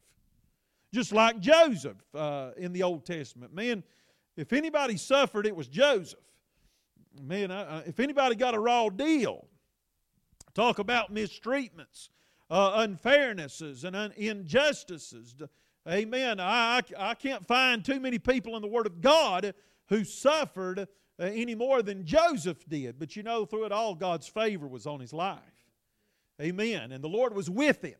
[0.92, 3.54] Just like Joseph uh, in the Old Testament.
[3.54, 3.82] Man,
[4.36, 6.20] if anybody suffered, it was Joseph.
[7.22, 9.46] Man, uh, if anybody got a raw deal,
[10.54, 12.10] talk about mistreatments,
[12.50, 15.34] uh, unfairnesses, and un- injustices.
[15.88, 16.40] Amen.
[16.40, 19.54] I, I, I can't find too many people in the Word of God
[19.88, 20.86] who suffered uh,
[21.18, 22.98] any more than Joseph did.
[22.98, 25.38] But you know, through it all, God's favor was on his life.
[26.40, 26.92] Amen.
[26.92, 27.98] And the Lord was with him.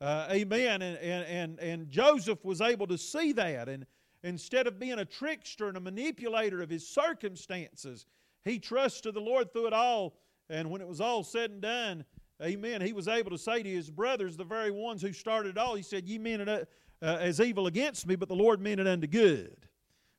[0.00, 0.82] Uh, amen.
[0.82, 3.68] And, and, and, and Joseph was able to see that.
[3.68, 3.86] And
[4.22, 8.06] instead of being a trickster and a manipulator of his circumstances,
[8.44, 10.14] he trusted the Lord through it all.
[10.48, 12.04] And when it was all said and done,
[12.42, 15.58] amen, he was able to say to his brothers, the very ones who started it
[15.58, 16.68] all, he said, Ye meant it
[17.02, 19.56] uh, as evil against me, but the Lord meant it unto good.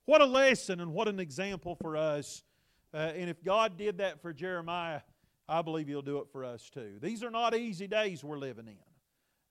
[0.05, 2.43] What a lesson and what an example for us.
[2.93, 5.01] Uh, and if God did that for Jeremiah,
[5.47, 6.97] I believe He'll do it for us too.
[7.01, 8.77] These are not easy days we're living in.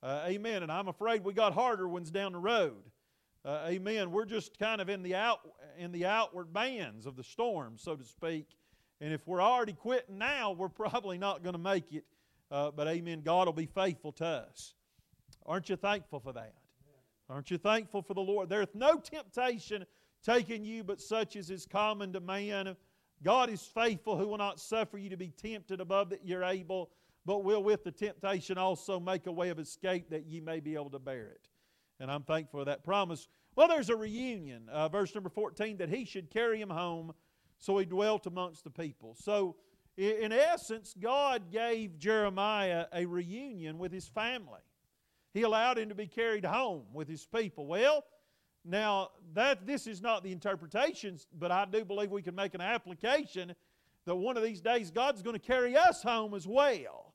[0.02, 0.62] Uh, amen.
[0.62, 2.82] And I'm afraid we got harder ones down the road.
[3.44, 4.10] Uh, amen.
[4.10, 5.40] We're just kind of in the out
[5.78, 8.46] in the outward bands of the storm, so to speak.
[9.00, 12.04] And if we're already quitting now, we're probably not going to make it.
[12.50, 13.22] Uh, but amen.
[13.24, 14.74] God will be faithful to us.
[15.46, 16.54] Aren't you thankful for that?
[17.28, 18.48] Aren't you thankful for the Lord?
[18.48, 19.86] There's no temptation
[20.24, 22.76] taking you but such as is common to man.
[23.22, 26.90] God is faithful, who will not suffer you to be tempted above that you're able,
[27.26, 30.74] but will with the temptation also make a way of escape that ye may be
[30.74, 31.48] able to bear it.
[32.00, 33.28] And I'm thankful for that promise.
[33.54, 37.12] Well, there's a reunion, uh, verse number 14, that he should carry him home,
[37.60, 39.14] so he dwelt amongst the people.
[39.14, 39.54] So,
[39.96, 44.62] in essence, God gave Jeremiah a reunion with his family.
[45.34, 47.66] He allowed him to be carried home with his people.
[47.66, 48.04] Well,
[48.64, 52.62] now that this is not the interpretations, but I do believe we can make an
[52.62, 53.54] application
[54.06, 57.12] that one of these days God's going to carry us home as well.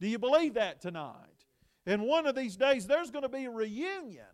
[0.00, 1.14] Do you believe that tonight?
[1.86, 4.24] And one of these days there's going to be a reunion.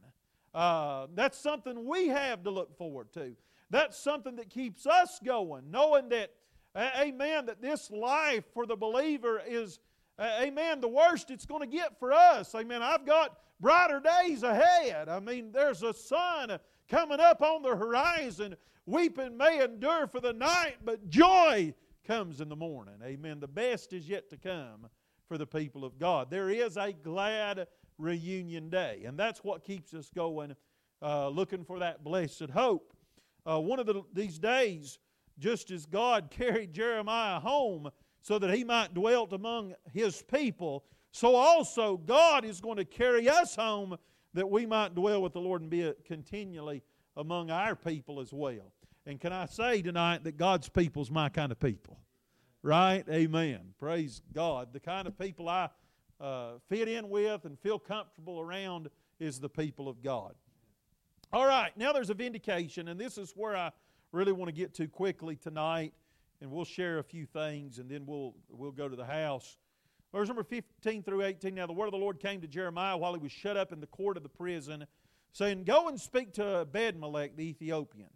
[0.55, 3.35] Uh, that's something we have to look forward to.
[3.71, 6.31] That's something that keeps us going, knowing that,
[6.77, 9.79] amen, that this life for the believer is,
[10.21, 12.55] amen, the worst it's going to get for us.
[12.55, 12.83] Amen.
[12.83, 15.09] I've got brighter days ahead.
[15.09, 16.59] I mean, there's a sun
[16.89, 18.57] coming up on the horizon.
[18.87, 21.75] Weeping may endure for the night, but joy
[22.07, 22.95] comes in the morning.
[23.05, 23.39] Amen.
[23.39, 24.89] The best is yet to come
[25.29, 26.31] for the people of God.
[26.31, 27.67] There is a glad
[27.99, 30.55] reunion day, and that's what keeps us going,
[31.03, 32.95] uh, looking for that blessed hope.
[33.49, 34.99] Uh, one of the, these days,
[35.39, 37.91] just as God carried Jeremiah home
[38.21, 43.29] so that he might dwell among his people, so also God is going to carry
[43.29, 43.97] us home
[44.35, 46.83] that we might dwell with the Lord and be continually
[47.17, 48.73] among our people as well.
[49.07, 51.99] And can I say tonight that God's people is my kind of people?
[52.63, 53.05] Right?
[53.09, 53.61] Amen.
[53.79, 54.73] Praise God.
[54.73, 55.71] The kind of people I
[56.21, 60.35] uh, fit in with and feel comfortable around is the people of God.
[61.31, 63.71] All right, now there's a vindication, and this is where I
[64.13, 65.93] really want to get to quickly tonight,
[66.41, 69.59] and we'll share a few things, and then we'll we'll go to the house.
[70.11, 71.55] Verse number 15 through 18.
[71.55, 73.81] Now the word of the Lord came to Jeremiah while he was shut up in
[73.81, 74.87] the court of the prison,
[75.35, 78.09] saying, Go and speak to Ebed-melech the Ethiopian,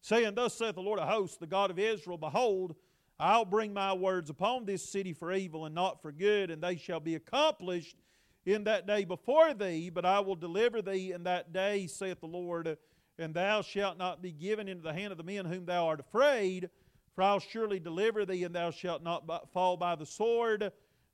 [0.00, 2.76] saying, Thus saith the Lord of hosts, the God of Israel, Behold,
[3.18, 6.76] I'll bring my words upon this city for evil and not for good, and they
[6.76, 7.96] shall be accomplished
[8.44, 12.26] in that day before thee, but I will deliver thee in that day, saith the
[12.26, 12.76] Lord,
[13.18, 16.00] and thou shalt not be given into the hand of the men whom thou art
[16.00, 16.70] afraid,
[17.14, 20.72] for I'll surely deliver thee, and thou shalt not fall by the sword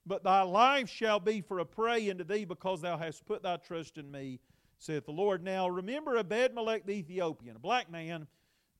[0.09, 3.59] but thy life shall be for a prey unto thee because thou hast put thy
[3.59, 4.41] trust in me,
[4.79, 5.45] saith the Lord.
[5.45, 8.27] Now remember Ebed-melech the Ethiopian, a black man,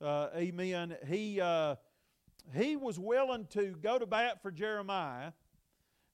[0.01, 0.97] uh, amen.
[1.07, 1.77] He, uh,
[2.57, 5.33] he was willing to go to bat for Jeremiah.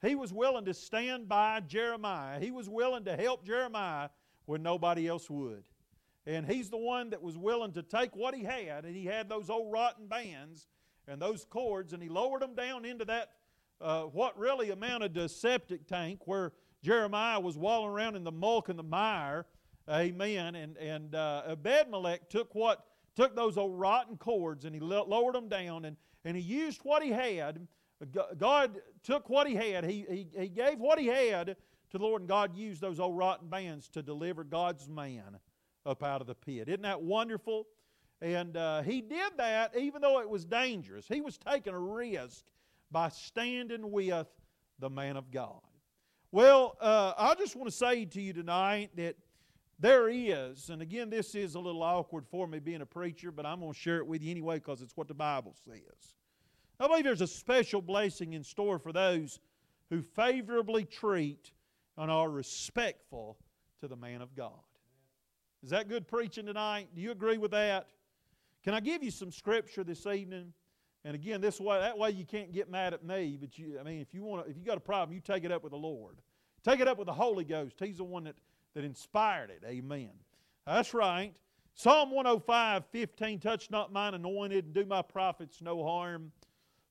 [0.05, 2.39] He was willing to stand by Jeremiah.
[2.39, 4.11] He was willing to help Jeremiah
[4.47, 5.65] when nobody else would.
[6.27, 9.29] And he's the one that was willing to take what he had, and he had
[9.29, 10.69] those old rotten bands
[11.07, 13.31] and those cords, and he lowered them down into that
[13.81, 16.53] uh, what really amounted to a septic tank where
[16.83, 19.47] Jeremiah was wallowing around in the muck and the mire.
[19.91, 20.55] Amen.
[20.55, 25.49] And, and uh, Ebed-melech took what took those old rotten cords and he lowered them
[25.49, 27.67] down and, and he used what he had.
[28.37, 29.85] God took what he had.
[29.85, 31.57] He, he, he gave what he had
[31.91, 35.39] to the Lord, and God used those old rotten bands to deliver God's man
[35.87, 36.69] up out of the pit.
[36.69, 37.67] Isn't that wonderful?
[38.21, 41.07] And uh, he did that even though it was dangerous.
[41.07, 42.45] He was taking a risk
[42.91, 44.27] by standing with
[44.79, 45.61] the man of God.
[46.33, 49.17] Well, uh, I just want to say to you tonight that
[49.79, 53.45] there is, and again, this is a little awkward for me being a preacher, but
[53.47, 56.15] I'm going to share it with you anyway because it's what the Bible says.
[56.81, 59.41] I believe there's a special blessing in store for those
[59.91, 61.53] who favorably treat
[61.97, 63.39] and are respectful
[63.81, 64.53] to the man of God.
[65.63, 66.89] Is that good preaching tonight?
[66.95, 67.89] Do you agree with that?
[68.65, 70.53] Can I give you some scripture this evening?
[71.05, 73.37] And again, this way, that way you can't get mad at me.
[73.41, 75.53] But you, I mean, if you want, if you got a problem, you take it
[75.53, 76.17] up with the Lord.
[76.65, 77.77] Take it up with the Holy Ghost.
[77.79, 78.37] He's the one that,
[78.75, 79.63] that inspired it.
[79.67, 80.11] Amen.
[80.67, 81.35] That's right.
[81.75, 86.33] Psalm 105, 15, touch not mine anointed, and do my prophets no harm.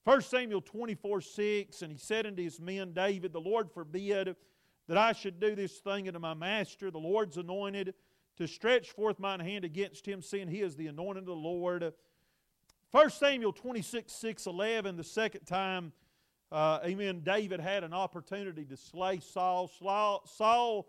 [0.06, 4.36] 1 Samuel 24, 6, and he said unto his men, David, the Lord forbid
[4.88, 7.94] that I should do this thing unto my master, the Lord's anointed,
[8.36, 11.94] to stretch forth mine hand against him, seeing he is the anointed of the Lord.
[12.92, 15.94] 1 Samuel 26, 6, 11, the second time,
[16.52, 19.72] uh, amen, David had an opportunity to slay Saul.
[20.26, 20.88] Saul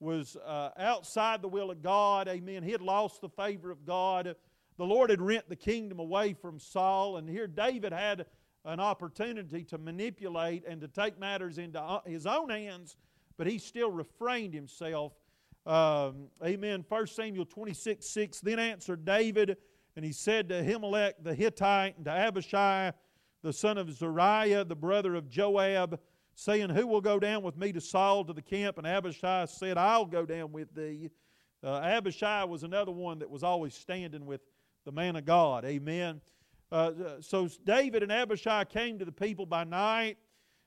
[0.00, 2.64] was uh, outside the will of God, amen.
[2.64, 4.34] He had lost the favor of God.
[4.76, 8.26] The Lord had rent the kingdom away from Saul, and here David had
[8.66, 12.96] an opportunity to manipulate and to take matters into uh, his own hands,
[13.36, 15.12] but he still refrained himself.
[15.64, 16.84] Um, amen.
[16.88, 18.40] 1 Samuel 26 6.
[18.40, 19.56] Then answered David,
[19.94, 22.92] and he said to Ahimelech the Hittite and to Abishai,
[23.42, 26.00] the son of Zeruiah, the brother of Joab,
[26.34, 28.78] saying, Who will go down with me to Saul to the camp?
[28.78, 31.10] And Abishai said, I'll go down with thee.
[31.62, 34.40] Uh, Abishai was another one that was always standing with
[34.84, 35.64] the man of God.
[35.64, 36.20] Amen.
[36.70, 40.18] Uh, so David and Abishai came to the people by night,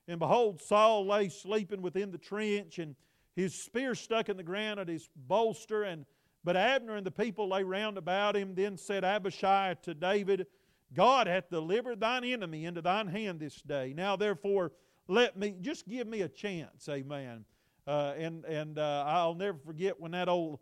[0.08, 2.96] and behold, Saul lay sleeping within the trench, and
[3.36, 5.84] his spear stuck in the ground at his bolster.
[5.84, 6.06] And
[6.42, 8.54] but Abner and the people lay round about him.
[8.54, 10.46] Then said Abishai to David,
[10.94, 13.92] God hath delivered thine enemy into thine hand this day.
[13.94, 14.72] Now therefore,
[15.06, 17.44] let me just give me a chance, Amen.
[17.86, 20.60] Uh, and and uh, I'll never forget when that old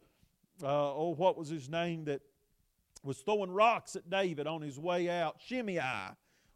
[0.62, 2.22] uh, oh what was his name that
[3.02, 5.36] was throwing rocks at David on his way out.
[5.44, 5.80] Shimei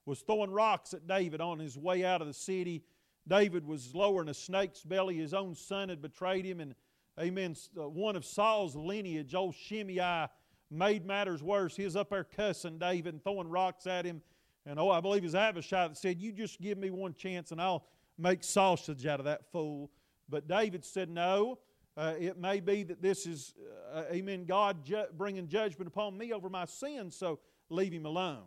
[0.05, 2.83] was throwing rocks at David on his way out of the city.
[3.29, 5.17] David was lowering a snake's belly.
[5.17, 6.61] His own son had betrayed him.
[6.61, 6.75] And,
[7.21, 10.27] amen, uh, one of Saul's lineage, old Shimei,
[10.71, 11.77] made matters worse.
[11.77, 14.23] He was up there cussing David and throwing rocks at him.
[14.67, 17.53] And, oh, I believe it was Abishai that said, You just give me one chance
[17.53, 17.85] and I'll
[18.19, 19.91] make sausage out of that fool.
[20.29, 21.59] But David said, No.
[21.97, 23.55] Uh, it may be that this is,
[23.93, 27.39] uh, amen, God ju- bringing judgment upon me over my sins, so
[27.69, 28.45] leave him alone.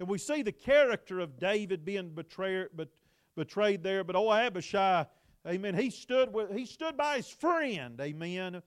[0.00, 2.88] And we see the character of David being betrayed, but,
[3.36, 4.02] betrayed there.
[4.02, 5.06] But oh, Abishai,
[5.46, 8.60] amen, he stood, with, he stood by his friend, amen,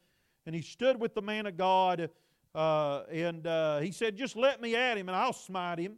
[0.46, 2.10] and he stood with the man of God.
[2.56, 5.98] Uh, and uh, he said, Just let me at him, and I'll smite him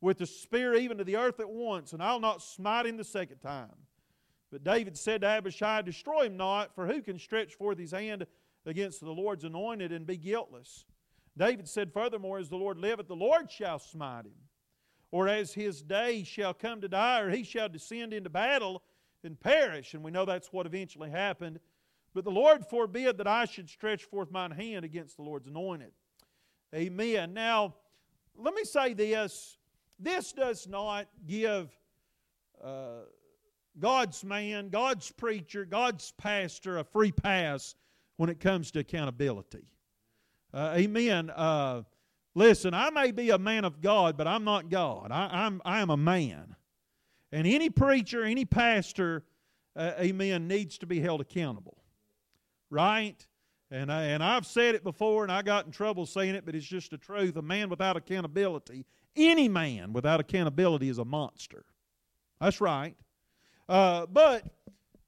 [0.00, 3.04] with the spear even to the earth at once, and I'll not smite him the
[3.04, 3.74] second time.
[4.50, 8.26] But David said to Abishai, Destroy him not, for who can stretch forth his hand
[8.64, 10.84] against the Lord's anointed and be guiltless?
[11.36, 14.32] David said, Furthermore, as the Lord liveth, the Lord shall smite him.
[15.10, 18.82] Or as his day shall come to die, or he shall descend into battle
[19.22, 19.94] and perish.
[19.94, 21.60] And we know that's what eventually happened.
[22.14, 25.92] But the Lord forbid that I should stretch forth mine hand against the Lord's anointed.
[26.74, 27.34] Amen.
[27.34, 27.74] Now,
[28.36, 29.58] let me say this
[29.98, 31.70] this does not give
[32.62, 33.02] uh,
[33.78, 37.74] God's man, God's preacher, God's pastor a free pass
[38.16, 39.66] when it comes to accountability.
[40.52, 41.30] Uh, amen.
[41.30, 41.82] Uh,
[42.34, 45.10] listen, I may be a man of God, but I'm not God.
[45.10, 46.56] I, I'm, I am a man.
[47.32, 49.24] And any preacher, any pastor,
[49.74, 51.76] uh, amen, needs to be held accountable.
[52.70, 53.26] Right?
[53.70, 56.54] And, I, and I've said it before, and I got in trouble saying it, but
[56.54, 57.36] it's just the truth.
[57.36, 61.64] A man without accountability, any man without accountability is a monster.
[62.40, 62.96] That's right.
[63.68, 64.44] Uh, but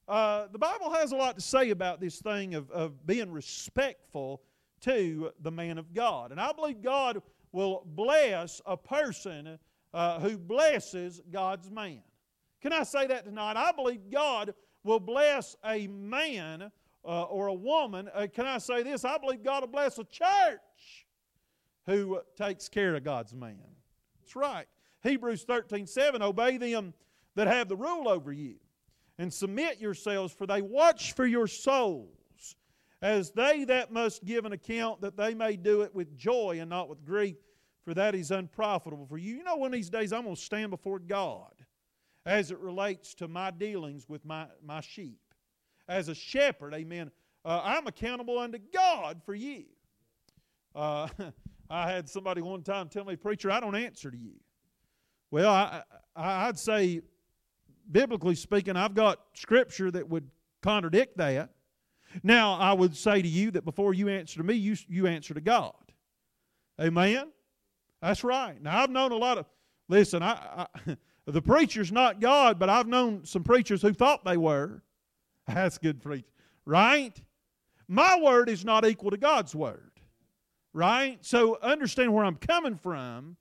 [0.09, 4.43] uh, the Bible has a lot to say about this thing of, of being respectful
[4.81, 6.33] to the man of God.
[6.33, 9.59] And I believe God will bless a person
[9.95, 12.01] uh, who blesses God's man.
[12.61, 13.57] Can I say that tonight?
[13.57, 16.71] I believe God will bless a man
[17.05, 18.09] uh, or a woman.
[18.13, 19.05] Uh, can I say this?
[19.05, 21.07] I believe God will bless a church
[21.87, 23.63] who takes care of God's man.
[24.21, 24.67] That's right.
[25.03, 26.93] Hebrews 13 7 Obey them
[27.39, 28.57] that have the rule over you.
[29.17, 32.57] And submit yourselves, for they watch for your souls,
[33.01, 36.69] as they that must give an account, that they may do it with joy and
[36.69, 37.37] not with grief,
[37.85, 39.37] for that is unprofitable for you.
[39.37, 41.53] You know, one of these days I'm going to stand before God
[42.27, 45.21] as it relates to my dealings with my, my sheep.
[45.89, 47.13] As a shepherd, amen,
[47.45, 49.65] uh, I'm accountable unto God for you.
[50.75, 51.07] Uh,
[51.71, 54.35] I had somebody one time tell me, Preacher, I don't answer to you.
[55.31, 55.83] Well, I,
[56.17, 57.03] I, I'd say
[57.91, 60.29] biblically speaking, I've got scripture that would
[60.63, 61.51] contradict that.
[62.23, 65.35] Now, I would say to you that before you answer to me, you, you answer
[65.35, 65.75] to God.
[66.81, 67.31] Amen?
[68.01, 68.61] That's right.
[68.63, 69.47] Now, I've known a lot of,
[69.89, 74.37] listen, I, I the preacher's not God, but I've known some preachers who thought they
[74.37, 74.83] were.
[75.47, 76.27] That's good preach.
[76.65, 77.21] Right?
[77.89, 79.91] My word is not equal to God's word.
[80.73, 81.19] Right?
[81.23, 83.37] So understand where I'm coming from.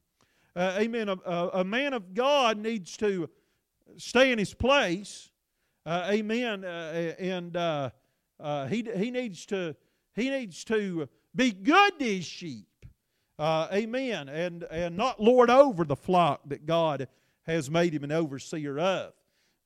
[0.55, 1.09] Uh, amen.
[1.09, 3.29] A, a, a man of God needs to
[3.97, 5.29] stay in his place.
[5.85, 6.65] Uh, amen.
[6.65, 7.89] Uh, and uh,
[8.39, 9.75] uh, he, he, needs to,
[10.13, 12.67] he needs to be good to his sheep.
[13.39, 14.29] Uh, amen.
[14.29, 17.07] And, and not lord over the flock that God
[17.43, 19.13] has made him an overseer of.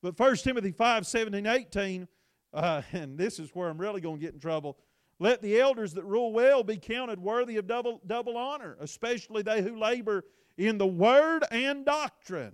[0.02, 2.08] But 1 Timothy 5 17, 18,
[2.52, 4.78] uh, and this is where I'm really going to get in trouble.
[5.18, 9.62] Let the elders that rule well be counted worthy of double, double honor, especially they
[9.62, 10.24] who labor
[10.56, 12.52] in the word and doctrine.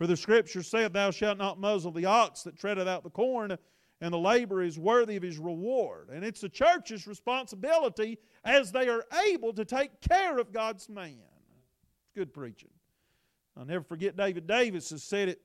[0.00, 3.58] For the scripture saith, Thou shalt not muzzle the ox that treadeth out the corn,
[4.00, 6.08] and the labor is worthy of his reward.
[6.10, 11.20] And it's the church's responsibility as they are able to take care of God's man.
[12.14, 12.70] Good preaching.
[13.58, 15.42] I'll never forget David Davis has said it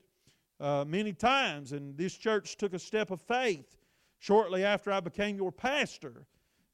[0.61, 3.75] uh, many times, and this church took a step of faith
[4.19, 6.25] shortly after I became your pastor.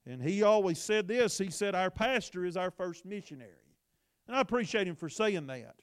[0.05, 3.49] And he always said this he said, Our pastor is our first missionary.
[4.27, 5.77] And I appreciate him for saying that.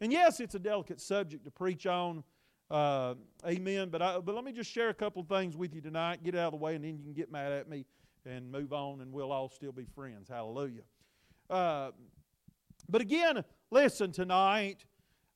[0.00, 2.24] And yes, it's a delicate subject to preach on.
[2.70, 3.14] Uh,
[3.46, 3.88] amen.
[3.90, 6.34] But, I, but let me just share a couple of things with you tonight, get
[6.34, 7.84] out of the way, and then you can get mad at me
[8.24, 10.28] and move on, and we'll all still be friends.
[10.28, 10.82] Hallelujah.
[11.48, 11.90] Uh,
[12.88, 14.84] but again, listen tonight.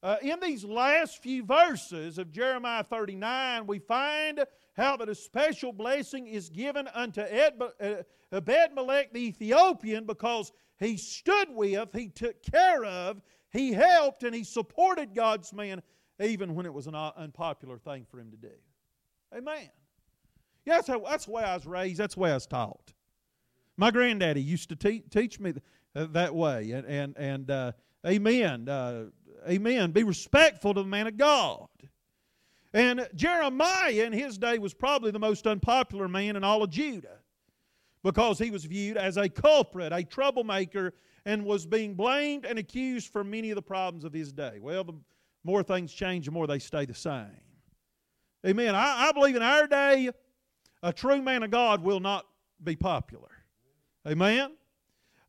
[0.02, 4.44] Uh, in these last few verses of Jeremiah 39, we find
[4.76, 11.88] how that a special blessing is given unto uh, the Ethiopian because he stood with,
[11.94, 13.22] he took care of,
[13.54, 15.80] he helped and he supported God's man
[16.20, 18.52] even when it was an unpopular thing for him to do.
[19.34, 19.70] Amen.
[20.66, 21.98] Yeah, that's, how, that's the way I was raised.
[21.98, 22.92] That's the way I was taught.
[23.76, 26.72] My granddaddy used to te- teach me th- that way.
[26.72, 27.72] And, and, and uh,
[28.06, 28.68] amen.
[28.68, 29.06] Uh,
[29.48, 29.92] amen.
[29.92, 31.68] Be respectful to the man of God.
[32.72, 37.18] And Jeremiah in his day was probably the most unpopular man in all of Judah
[38.02, 40.92] because he was viewed as a culprit, a troublemaker,
[41.26, 44.58] and was being blamed and accused for many of the problems of his day.
[44.60, 44.94] Well, the
[45.42, 47.40] more things change, the more they stay the same.
[48.46, 48.74] Amen.
[48.74, 50.10] I, I believe in our day,
[50.82, 52.26] a true man of God will not
[52.62, 53.30] be popular.
[54.06, 54.52] Amen.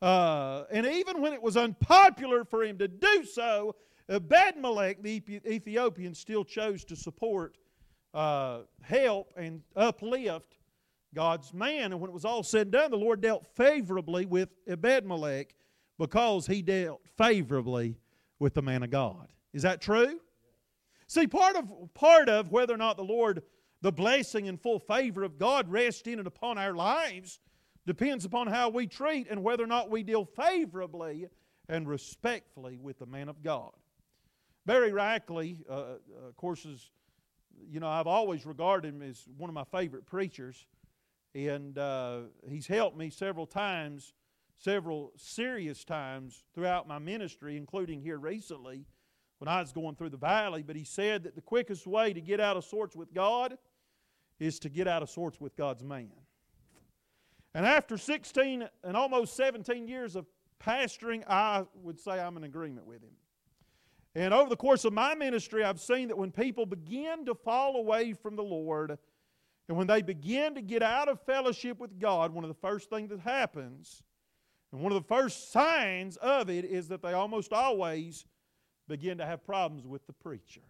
[0.02, 3.76] Uh, and even when it was unpopular for him to do so,
[4.10, 7.58] Ebed-Melech, the Ethiopian, still chose to support,
[8.14, 10.58] uh, help, and uplift
[11.14, 11.93] God's man.
[11.93, 15.56] And when it was all said and done, the Lord dealt favorably with Ebed-Melech
[15.98, 17.98] because he dealt favorably
[18.39, 19.28] with the man of God.
[19.54, 20.20] Is that true?
[21.08, 23.43] See, part of, part of whether or not the Lord,
[23.82, 27.39] the blessing and full favor of God rests in and upon our lives
[27.86, 31.28] depends upon how we treat and whether or not we deal favorably
[31.70, 33.72] and respectfully with the man of God.
[34.66, 36.89] Barry Rackley, uh, uh, of course, is,
[37.70, 40.66] you know, I've always regarded him as one of my favorite preachers,
[41.36, 44.14] and uh, he's helped me several times
[44.58, 48.86] several serious times throughout my ministry, including here recently
[49.39, 50.64] when I was going through the valley.
[50.64, 53.58] But he said that the quickest way to get out of sorts with God
[54.39, 56.12] is to get out of sorts with God's man.
[57.53, 60.26] And after 16 and almost 17 years of
[60.60, 63.14] pastoring, I would say I'm in agreement with him.
[64.14, 67.76] And over the course of my ministry, I've seen that when people begin to fall
[67.76, 68.97] away from the Lord,
[69.68, 72.89] and when they begin to get out of fellowship with God, one of the first
[72.89, 74.03] things that happens
[74.72, 78.26] and one of the first signs of it is that they almost always
[78.88, 80.61] begin to have problems with the preacher.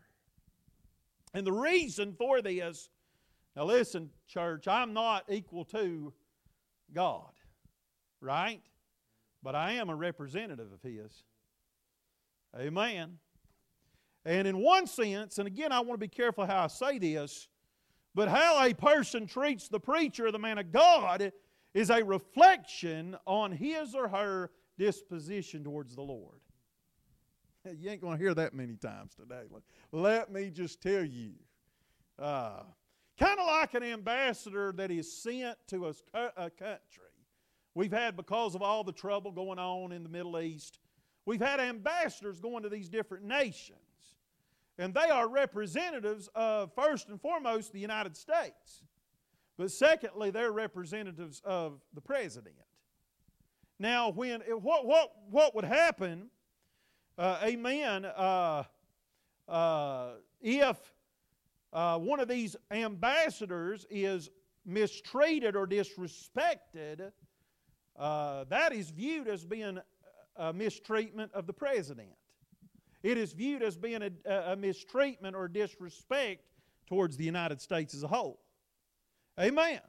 [1.33, 2.89] And the reason for this,
[3.55, 6.13] now listen, church, I'm not equal to
[6.93, 7.31] God,
[8.21, 8.61] right?
[9.43, 11.23] But I am a representative of His.
[12.57, 13.17] Amen.
[14.23, 17.47] And in one sense, and again, I want to be careful how I say this,
[18.15, 21.33] but how a person treats the preacher the man of God
[21.75, 24.49] is a reflection on his or her
[24.79, 26.39] disposition towards the Lord.
[27.79, 29.41] You ain't going to hear that many times today.
[29.91, 31.31] Let me just tell you.
[32.19, 32.59] Uh,
[33.19, 35.93] kind of like an ambassador that is sent to a,
[36.37, 37.09] a country.
[37.73, 40.77] We've had, because of all the trouble going on in the Middle East,
[41.25, 43.79] we've had ambassadors going to these different nations.
[44.77, 48.83] And they are representatives of, first and foremost, the United States.
[49.57, 52.55] But secondly, they're representatives of the president.
[53.79, 56.29] Now, when what what what would happen?
[57.17, 58.05] Uh, amen.
[58.05, 58.63] Uh,
[59.47, 60.09] uh,
[60.41, 60.77] if
[61.71, 64.29] uh, one of these ambassadors is
[64.65, 67.11] mistreated or disrespected,
[67.97, 69.79] uh, that is viewed as being
[70.35, 72.09] a mistreatment of the president.
[73.03, 76.43] It is viewed as being a, a mistreatment or disrespect
[76.87, 78.39] towards the United States as a whole.
[79.39, 79.79] Amen.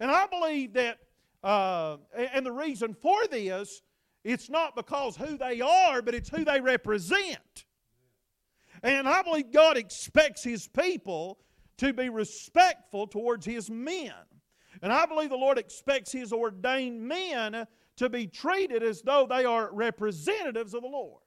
[0.00, 0.98] And I believe that,
[1.42, 3.82] uh, and the reason for this,
[4.24, 7.64] it's not because who they are, but it's who they represent.
[8.82, 11.38] And I believe God expects His people
[11.78, 14.12] to be respectful towards His men.
[14.82, 19.44] And I believe the Lord expects His ordained men to be treated as though they
[19.44, 21.22] are representatives of the Lord.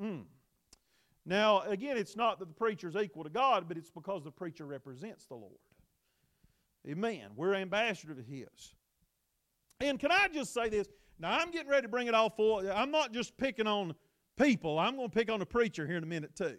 [0.00, 0.24] Mm.
[1.26, 4.30] Now, again, it's not that the preacher is equal to God, but it's because the
[4.30, 5.58] preacher represents the Lord.
[6.88, 7.30] Amen.
[7.36, 8.74] We're ambassadors of His.
[9.80, 10.88] And can I just say this?
[11.18, 12.68] Now, I'm getting ready to bring it all full.
[12.72, 13.94] I'm not just picking on
[14.36, 16.56] people, I'm going to pick on the preacher here in a minute, too.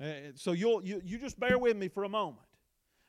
[0.00, 2.46] Uh, so you'll, you, you just bear with me for a moment.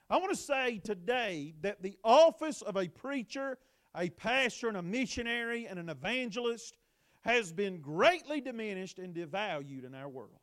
[0.09, 3.57] I want to say today that the office of a preacher,
[3.97, 6.77] a pastor, and a missionary, and an evangelist
[7.21, 10.39] has been greatly diminished and devalued in our world.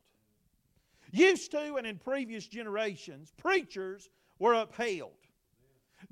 [1.12, 5.12] Used to and in previous generations, preachers were upheld.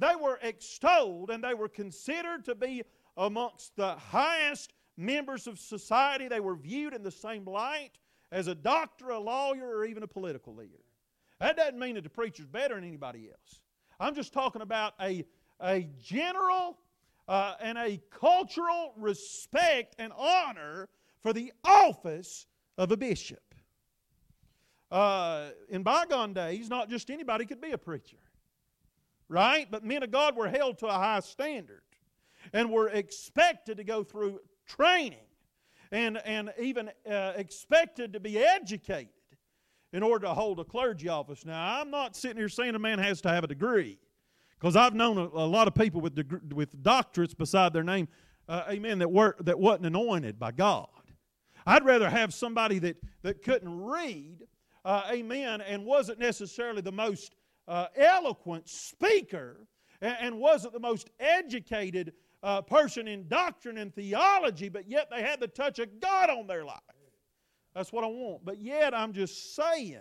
[0.01, 2.83] They were extolled and they were considered to be
[3.17, 6.27] amongst the highest members of society.
[6.27, 7.93] They were viewed in the same light
[8.33, 10.85] as a doctor, a lawyer, or even a political leader.
[11.39, 13.61] That doesn't mean that the preacher's better than anybody else.
[13.99, 15.25] I'm just talking about a,
[15.61, 16.79] a general
[17.29, 20.89] uh, and a cultural respect and honor
[21.21, 22.47] for the office
[22.79, 23.55] of a bishop.
[24.91, 28.17] Uh, in bygone days, not just anybody could be a preacher,
[29.31, 29.71] right?
[29.71, 31.83] But men of God were held to a high standard
[32.53, 35.19] and were expected to go through training
[35.93, 39.09] and, and even uh, expected to be educated
[39.93, 41.47] in order to hold a clergy office.
[41.47, 43.99] Now, I'm not sitting here saying a man has to have a degree,
[44.59, 48.09] because I've known a, a, lot of people with, deg- with doctorates beside their name,
[48.49, 50.89] uh, amen, that, were, that wasn't anointed by God.
[51.67, 54.47] I'd rather have somebody that, that couldn't read,
[54.85, 57.35] uh, amen, and wasn't necessarily the most
[57.71, 59.67] uh, eloquent speaker
[60.03, 62.13] and, and, wasn't the most educated
[62.43, 66.49] uh, person in doctrine and theology, but yet they had the touch of God on
[66.49, 66.81] their life.
[67.73, 68.45] That's what I want.
[68.45, 69.99] But yet, I'm just saying,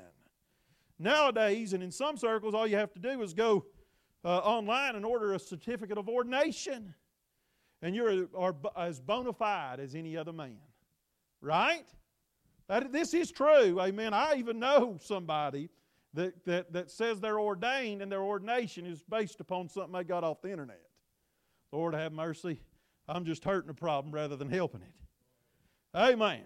[0.98, 3.66] nowadays, and in some circles, all you have to do is go
[4.26, 6.96] uh, online and order a certificate of ordination.
[7.84, 10.58] And you're are as bona fide as any other man.
[11.40, 11.86] Right?
[12.68, 13.80] That, this is true.
[13.80, 14.14] Amen.
[14.14, 15.70] I even know somebody
[16.14, 20.24] that, that, that says they're ordained and their ordination is based upon something they got
[20.24, 20.82] off the internet.
[21.72, 22.60] Lord have mercy.
[23.08, 24.94] I'm just hurting the problem rather than helping it.
[25.96, 26.44] Amen.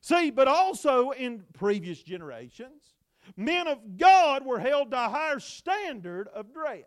[0.00, 2.94] See, but also in previous generations,
[3.36, 6.84] men of God were held to a higher standard of dress.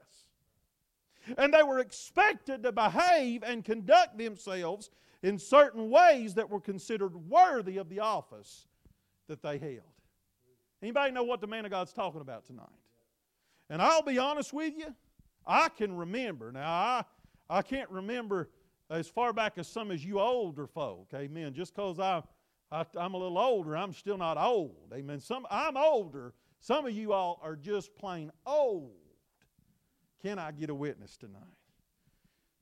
[1.37, 4.89] And they were expected to behave and conduct themselves
[5.23, 8.67] in certain ways that were considered worthy of the office
[9.27, 9.81] that they held.
[10.81, 12.65] Anybody know what the man of God's talking about tonight?
[13.69, 14.93] And I'll be honest with you,
[15.45, 16.51] I can remember.
[16.51, 17.03] Now, I,
[17.49, 18.49] I can't remember
[18.89, 21.53] as far back as some of you older folk, amen.
[21.53, 22.21] Just because I
[22.71, 23.77] I, am a little older.
[23.77, 24.91] I'm still not old.
[24.93, 25.19] Amen.
[25.19, 26.33] Some, I'm older.
[26.59, 28.91] Some of you all are just plain old.
[30.21, 31.43] Can I get a witness tonight?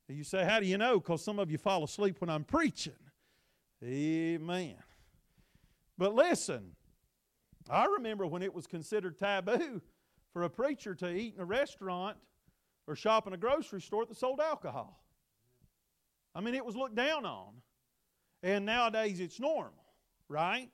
[0.07, 0.99] You say, How do you know?
[0.99, 2.93] Because some of you fall asleep when I'm preaching.
[3.83, 4.75] Amen.
[5.97, 6.75] But listen,
[7.69, 9.81] I remember when it was considered taboo
[10.33, 12.17] for a preacher to eat in a restaurant
[12.87, 15.01] or shop in a grocery store that sold alcohol.
[16.35, 17.53] I mean, it was looked down on.
[18.43, 19.85] And nowadays it's normal
[20.29, 20.69] right?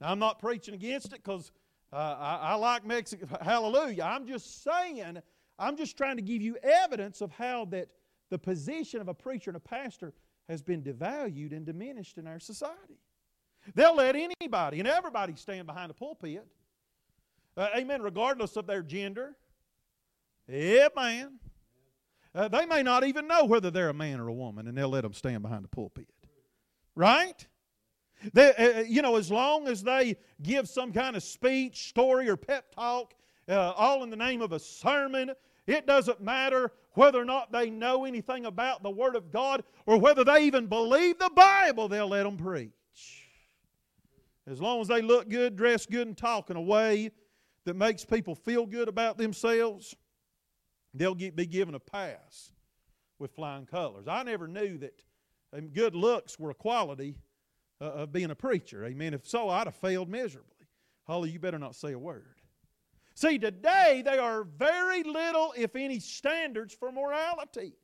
[0.00, 1.52] Now, I'm not preaching against it because
[1.92, 3.28] uh, I, I, like Mexican.
[3.40, 4.02] Hallelujah.
[4.02, 5.18] I'm just saying,
[5.58, 7.88] I'm just trying to give you evidence of how that
[8.30, 10.12] the position of a preacher and a pastor
[10.48, 12.98] has been devalued and diminished in our society.
[13.74, 16.44] They'll let anybody and everybody stand behind a pulpit.
[17.56, 19.36] Uh, amen, regardless of their gender.
[20.50, 21.38] Amen.
[22.34, 24.88] Uh, they may not even know whether they're a man or a woman, and they'll
[24.88, 26.08] let them stand behind the pulpit.
[26.96, 27.46] Right?
[28.32, 32.28] They, uh, uh, you know, as long as they give some kind of speech, story,
[32.28, 33.14] or pep talk,
[33.48, 35.30] uh, all in the name of a sermon,
[35.66, 39.98] it doesn't matter whether or not they know anything about the Word of God or
[39.98, 42.70] whether they even believe the Bible, they'll let them preach.
[44.46, 47.10] As long as they look good, dress good, and talk in a way
[47.64, 49.94] that makes people feel good about themselves,
[50.92, 52.52] they'll get, be given a pass
[53.18, 54.06] with flying colors.
[54.06, 55.02] I never knew that
[55.56, 57.16] um, good looks were a quality
[57.80, 58.84] uh, of being a preacher.
[58.84, 59.14] Amen.
[59.14, 60.50] If so, I'd have failed miserably.
[61.06, 62.40] Holly, you better not say a word.
[63.14, 67.74] See, today there are very little, if any, standards for morality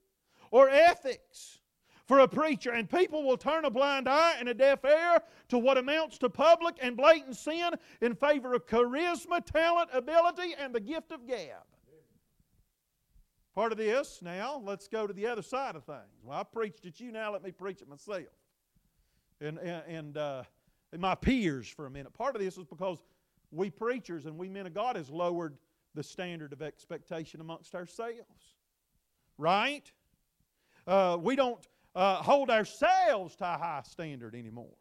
[0.50, 1.59] or ethics
[2.10, 5.56] for a preacher, and people will turn a blind eye and a deaf ear to
[5.56, 10.80] what amounts to public and blatant sin in favor of charisma, talent, ability, and the
[10.80, 11.62] gift of gab.
[13.54, 16.24] Part of this, now, let's go to the other side of things.
[16.24, 18.24] Well, I preached at you, now let me preach it myself
[19.40, 20.42] and, and, uh,
[20.92, 22.12] and my peers for a minute.
[22.12, 22.98] Part of this is because
[23.52, 25.56] we preachers and we men of God has lowered
[25.94, 28.56] the standard of expectation amongst ourselves.
[29.38, 29.88] right?
[30.88, 34.76] Uh, we don't uh, hold ourselves to a high standard anymore.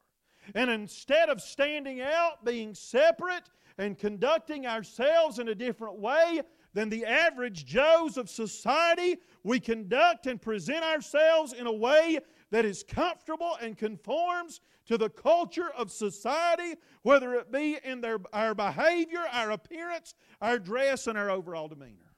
[0.56, 6.42] And instead of standing out, being separate, and conducting ourselves in a different way
[6.74, 12.20] than the average Joes of society, we conduct and present ourselves in a way
[12.52, 18.18] that is comfortable and conforms to the culture of society, whether it be in their,
[18.34, 22.14] our behavior, our appearance, our dress, and our overall demeanor.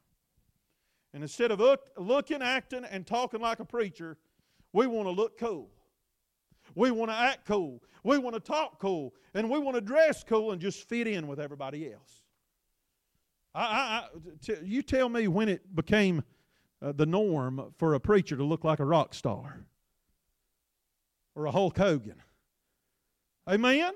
[1.13, 4.17] And instead of look, looking, acting, and talking like a preacher,
[4.73, 5.69] we want to look cool.
[6.75, 7.81] We want to act cool.
[8.03, 9.13] We want to talk cool.
[9.33, 12.23] And we want to dress cool and just fit in with everybody else.
[13.53, 14.07] I, I, I
[14.41, 16.23] t- you tell me when it became
[16.81, 19.65] uh, the norm for a preacher to look like a rock star
[21.35, 22.21] or a Hulk Hogan.
[23.49, 23.93] Amen?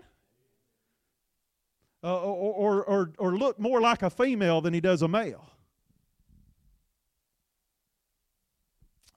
[2.03, 5.49] Uh, or, or, or, or look more like a female than he does a male.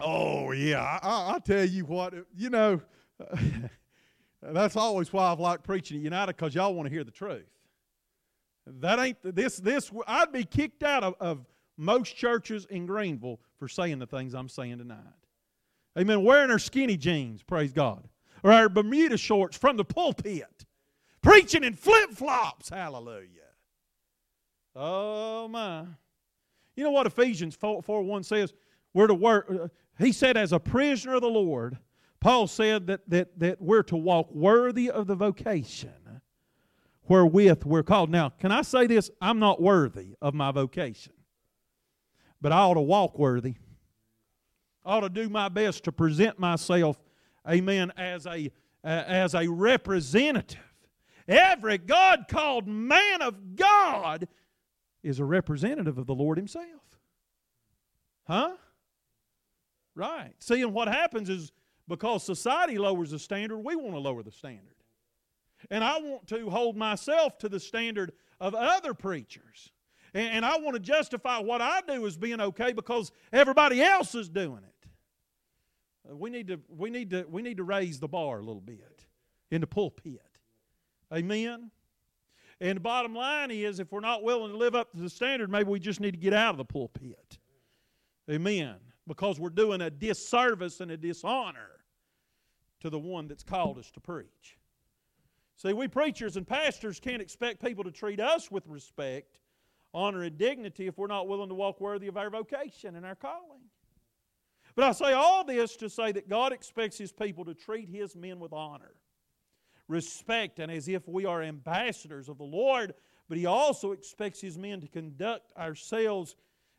[0.00, 0.98] Oh, yeah.
[1.02, 2.80] I, I tell you what, uh, you know,
[3.20, 3.36] uh,
[4.42, 7.46] that's always why I've liked preaching at United because y'all want to hear the truth.
[8.80, 9.56] That ain't this.
[9.56, 11.46] This I'd be kicked out of, of
[11.76, 14.98] most churches in Greeneville for saying the things I'm saying tonight.
[15.98, 16.22] Amen.
[16.22, 18.06] Wearing our skinny jeans, praise God,
[18.42, 20.66] or our Bermuda shorts from the pulpit,
[21.22, 23.26] preaching in flip flops, hallelujah.
[24.76, 25.84] Oh my!
[26.76, 28.52] You know what Ephesians 4, 4 1 says?
[28.94, 29.46] We're to work.
[29.50, 29.68] Uh,
[29.98, 31.78] he said, as a prisoner of the Lord,
[32.20, 35.92] Paul said that, that, that we're to walk worthy of the vocation
[37.08, 38.10] wherewith we're called.
[38.10, 39.10] Now, can I say this?
[39.20, 41.14] I'm not worthy of my vocation,
[42.40, 43.54] but I ought to walk worthy.
[44.84, 46.98] I ought to do my best to present myself,
[47.48, 48.50] amen, as a,
[48.84, 50.58] uh, as a representative.
[51.26, 54.28] Every God called man of God
[55.02, 56.64] is a representative of the Lord Himself.
[58.26, 58.54] Huh?
[59.98, 60.32] Right.
[60.38, 61.50] See, and what happens is
[61.88, 64.62] because society lowers the standard, we want to lower the standard.
[65.72, 69.72] And I want to hold myself to the standard of other preachers.
[70.14, 74.14] And, and I want to justify what I do as being okay because everybody else
[74.14, 74.88] is doing it.
[76.08, 78.60] Uh, we need to, we need to, we need to raise the bar a little
[78.60, 79.04] bit
[79.50, 80.22] in the pulpit.
[81.12, 81.72] Amen?
[82.60, 85.50] And the bottom line is if we're not willing to live up to the standard,
[85.50, 87.38] maybe we just need to get out of the pulpit.
[88.30, 88.76] Amen.
[89.08, 91.80] Because we're doing a disservice and a dishonor
[92.80, 94.58] to the one that's called us to preach.
[95.56, 99.40] See, we preachers and pastors can't expect people to treat us with respect,
[99.92, 103.16] honor, and dignity if we're not willing to walk worthy of our vocation and our
[103.16, 103.62] calling.
[104.76, 108.14] But I say all this to say that God expects His people to treat His
[108.14, 108.92] men with honor,
[109.88, 112.94] respect, and as if we are ambassadors of the Lord.
[113.28, 116.36] But He also expects His men to conduct ourselves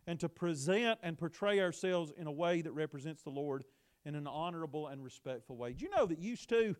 [0.09, 3.63] and to present and portray ourselves in a way that represents the Lord
[4.05, 5.73] in an honorable and respectful way.
[5.73, 6.75] Do you know that used to,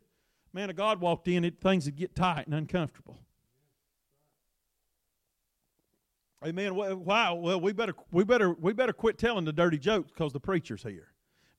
[0.52, 3.20] man of God walked in, it, things would get tight and uncomfortable.
[6.44, 6.74] Amen.
[6.74, 7.36] Wow.
[7.36, 10.82] Well, we better we better we better quit telling the dirty jokes because the preacher's
[10.82, 11.10] here.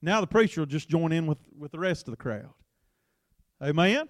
[0.01, 2.51] Now the preacher will just join in with with the rest of the crowd.
[3.63, 4.09] Amen.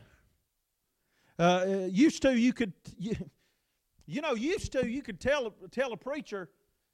[1.37, 3.13] Uh, used to you could you,
[4.07, 6.49] you know used to you could tell tell a preacher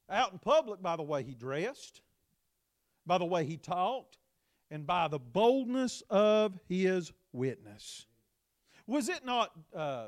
[0.10, 2.02] out in public by the way he dressed,
[3.06, 4.18] by the way he talked,
[4.70, 8.06] and by the boldness of his witness.
[8.86, 10.08] Was it not uh,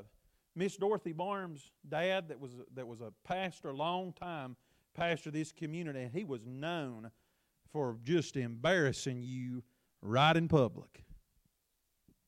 [0.56, 4.56] Miss Dorothy Barnes' dad that was, that was a pastor, long time
[4.94, 7.12] pastor of this community, and he was known
[7.72, 9.64] for just embarrassing you
[10.02, 11.04] right in public?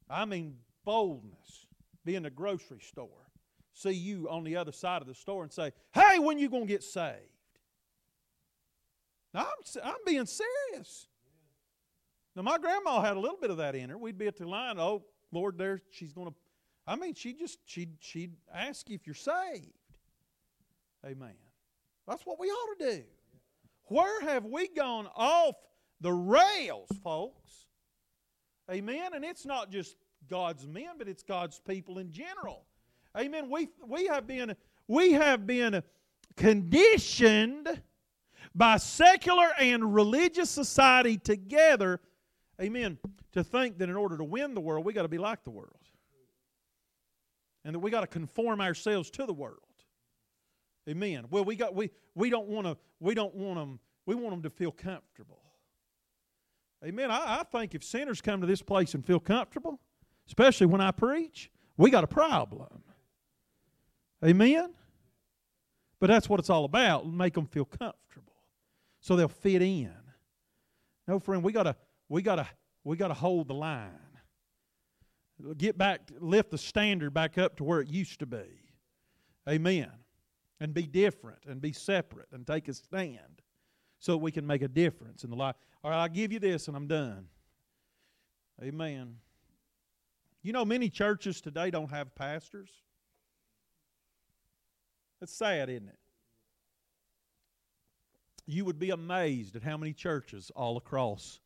[0.09, 1.67] I mean, boldness.
[2.03, 3.29] Be in the grocery store,
[3.73, 6.63] see you on the other side of the store, and say, Hey, when you going
[6.63, 7.30] to get saved?
[9.33, 11.07] Now, I'm, I'm being serious.
[12.35, 13.97] Now, my grandma had a little bit of that in her.
[13.97, 16.33] We'd be at the line, oh, Lord, there, she's going to.
[16.87, 19.71] I mean, she just, she'd, she'd ask you if you're saved.
[21.05, 21.35] Amen.
[22.07, 23.03] That's what we ought to do.
[23.85, 25.55] Where have we gone off
[25.99, 27.67] the rails, folks?
[28.71, 29.11] Amen.
[29.13, 29.95] And it's not just
[30.29, 32.65] God's men, but it's God's people in general.
[33.17, 33.49] Amen.
[33.49, 34.55] We, we have been
[34.87, 35.83] we have been
[36.35, 37.81] conditioned
[38.53, 42.01] by secular and religious society together
[42.61, 42.97] amen,
[43.33, 45.49] to think that in order to win the world, we got to be like the
[45.49, 45.75] world.
[47.65, 49.57] And that we got to conform ourselves to the world.
[50.89, 51.25] Amen.
[51.29, 54.41] Well, we got we we don't want to we don't want them we want them
[54.43, 55.39] to feel comfortable.
[56.83, 57.11] Amen.
[57.11, 59.79] I, I think if sinners come to this place and feel comfortable,
[60.27, 62.81] especially when I preach, we got a problem.
[64.25, 64.71] Amen.
[65.99, 67.07] But that's what it's all about.
[67.07, 68.30] Make them feel comfortable,
[69.01, 69.91] so they'll fit in.
[71.07, 71.75] No, friend, we gotta
[72.07, 72.47] we gotta
[72.83, 73.91] we gotta hold the line.
[75.57, 78.45] Get back, lift the standard back up to where it used to be.
[79.49, 79.91] Amen.
[80.59, 83.41] And be different and be separate and take a stand
[83.97, 85.55] so we can make a difference in the life.
[85.83, 87.25] All right, I'll give you this and I'm done.
[88.61, 89.15] Amen.
[90.43, 92.69] You know, many churches today don't have pastors.
[95.21, 95.97] It's sad, isn't it?
[98.45, 101.39] You would be amazed at how many churches all across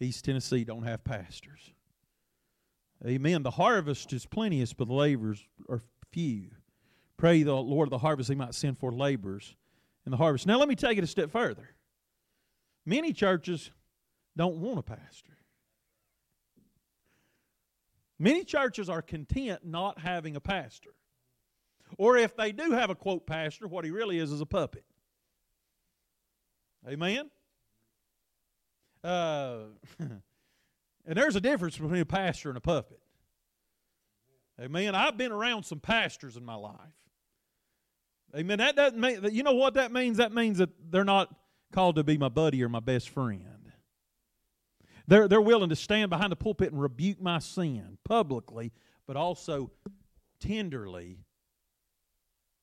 [0.00, 1.72] East Tennessee don't have pastors.
[3.06, 3.42] Amen.
[3.42, 5.80] The harvest is plenteous, but the laborers are
[6.10, 6.50] few.
[7.16, 9.54] Pray the Lord of the harvest, He might send forth laborers
[10.06, 10.46] in the harvest.
[10.46, 11.70] Now, let me take it a step further.
[12.86, 13.70] Many churches
[14.36, 15.36] don't want a pastor.
[18.18, 20.90] Many churches are content not having a pastor.
[21.96, 24.84] Or if they do have a quote pastor, what he really is is a puppet.
[26.88, 27.30] Amen?
[29.02, 29.58] Uh,
[29.98, 30.20] and
[31.06, 33.00] there's a difference between a pastor and a puppet.
[34.60, 34.94] Amen.
[34.94, 36.74] I've been around some pastors in my life.
[38.36, 38.58] Amen.
[38.58, 40.18] That doesn't mean that you know what that means?
[40.18, 41.34] That means that they're not
[41.72, 43.72] called to be my buddy or my best friend.
[45.06, 48.72] They're, they're willing to stand behind the pulpit and rebuke my sin publicly,
[49.08, 49.72] but also
[50.38, 51.18] tenderly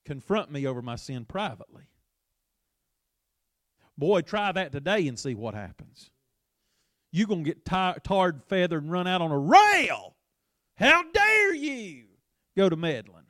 [0.06, 1.84] confront me over my sin privately.
[3.98, 6.12] Boy, try that today and see what happens.
[7.12, 10.16] You're going to get tar- tarred, feathered, and run out on a rail.
[10.76, 12.06] How dare you
[12.56, 13.26] go to meddling?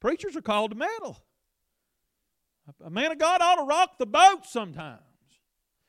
[0.00, 1.18] Preachers are called to meddle.
[2.84, 5.00] A man of God ought to rock the boat sometimes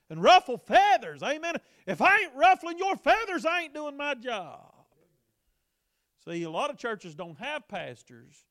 [0.10, 1.22] and ruffle feathers.
[1.22, 1.56] Amen.
[1.86, 4.72] If I ain't ruffling your feathers, I ain't doing my job.
[6.28, 8.46] See, a lot of churches don't have pastors,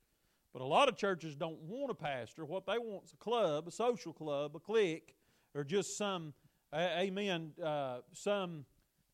[0.53, 2.45] but a lot of churches don't want a pastor.
[2.45, 5.17] What they want is a club, a social club, a clique,
[5.55, 6.35] or just some,
[6.75, 8.65] amen, uh, some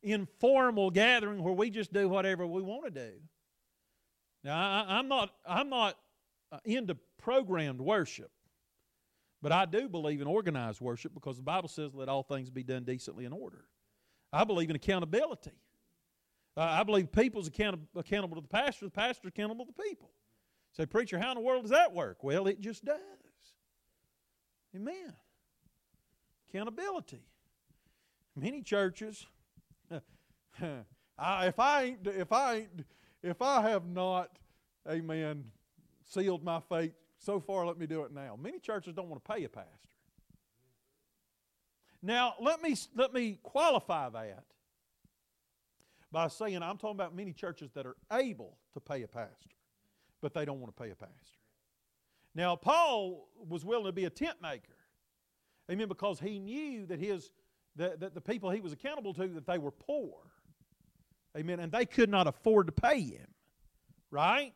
[0.02, 3.12] informal gathering where we just do whatever we want to do.
[4.42, 5.98] Now, I, I'm not, I'm not
[6.50, 8.30] uh, into programmed worship.
[9.42, 12.62] But I do believe in organized worship because the Bible says, let all things be
[12.62, 13.64] done decently in order.
[14.32, 15.52] I believe in accountability.
[16.56, 20.10] Uh, I believe people's account- accountable to the pastor, the pastor accountable to the people.
[20.76, 22.22] Say, preacher, how in the world does that work?
[22.22, 22.98] Well, it just does.
[24.76, 25.14] Amen.
[26.52, 27.22] Accountability.
[28.36, 29.26] Many churches,
[31.18, 32.84] I, if I ain't, if I ain't,
[33.22, 34.38] if I have not,
[34.88, 35.44] amen,
[36.04, 38.36] sealed my fate so far, let me do it now.
[38.40, 39.70] Many churches don't want to pay a pastor.
[42.02, 44.44] Now, let me, let me qualify that
[46.10, 49.50] by saying I'm talking about many churches that are able to pay a pastor,
[50.20, 51.14] but they don't want to pay a pastor.
[52.34, 54.79] Now, Paul was willing to be a tent maker.
[55.70, 57.30] Amen, because he knew that his
[57.76, 60.16] that, that the people he was accountable to that they were poor.
[61.36, 63.26] Amen, and they could not afford to pay him.
[64.10, 64.52] Right?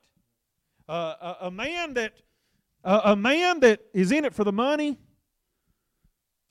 [0.89, 2.15] Uh, a, a man that
[2.83, 4.99] a, a man that is in it for the money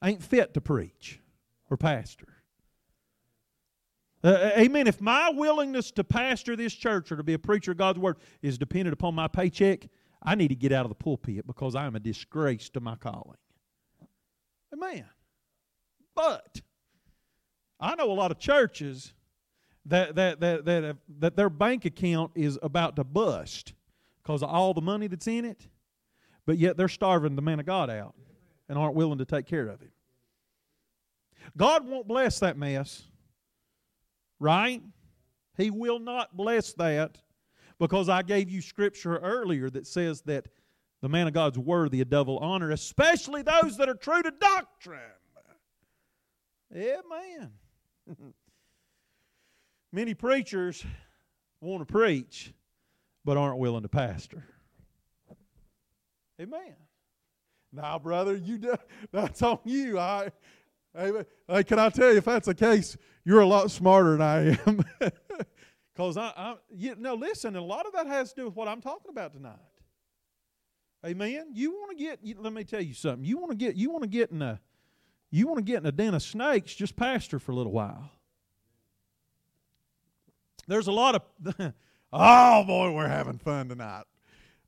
[0.03, 1.19] ain't fit to preach
[1.69, 2.27] or pastor.
[4.23, 4.87] Uh, uh, amen.
[4.87, 8.17] If my willingness to pastor this church or to be a preacher of God's word
[8.41, 9.87] is dependent upon my paycheck,
[10.23, 12.95] I need to get out of the pulpit because I am a disgrace to my
[12.95, 13.37] calling.
[14.73, 15.05] Amen.
[16.15, 16.61] But
[17.79, 19.13] I know a lot of churches
[19.85, 23.73] that that that that, have, that their bank account is about to bust
[24.21, 25.67] because of all the money that's in it
[26.45, 28.15] but yet they're starving the man of God out
[28.67, 29.91] and aren't willing to take care of him.
[31.57, 33.03] God won't bless that mess,
[34.39, 34.81] right?
[35.57, 37.17] He will not bless that
[37.79, 40.47] because I gave you scripture earlier that says that
[41.03, 45.01] the man of God's worthy of double honor, especially those that are true to doctrine.
[46.73, 47.51] Amen.
[49.91, 50.85] Many preachers
[51.59, 52.53] want to preach,
[53.25, 54.45] but aren't willing to pastor.
[56.39, 56.73] Amen.
[57.73, 58.73] Now, brother, you do,
[59.11, 59.99] that's on you.
[59.99, 60.31] I,
[60.95, 62.95] hey, can I tell you, if that's the case,
[63.25, 64.85] you're a lot smarter than I am.
[65.93, 68.67] Because I, I, you know, listen, a lot of that has to do with what
[68.67, 69.59] I'm talking about tonight.
[71.05, 71.47] Amen.
[71.53, 72.19] You want to get?
[72.39, 73.25] Let me tell you something.
[73.25, 73.75] You want to get?
[73.75, 74.59] You want to get in a?
[75.31, 76.73] You want to get in a den of snakes?
[76.73, 78.09] Just pastor for a little while.
[80.67, 81.73] There's a lot of.
[82.13, 84.03] oh boy, we're having fun tonight.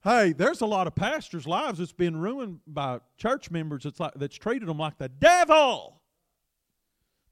[0.04, 4.14] Hey, there's a lot of pastors' lives that's been ruined by church members that's, like,
[4.16, 6.00] that's treated them like the devil.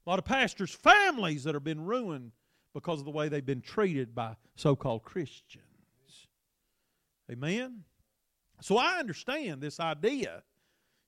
[0.04, 2.32] A lot of pastors' families that have been ruined
[2.74, 5.62] because of the way they've been treated by so called Christians.
[7.30, 7.84] Amen?
[8.60, 10.42] So I understand this idea.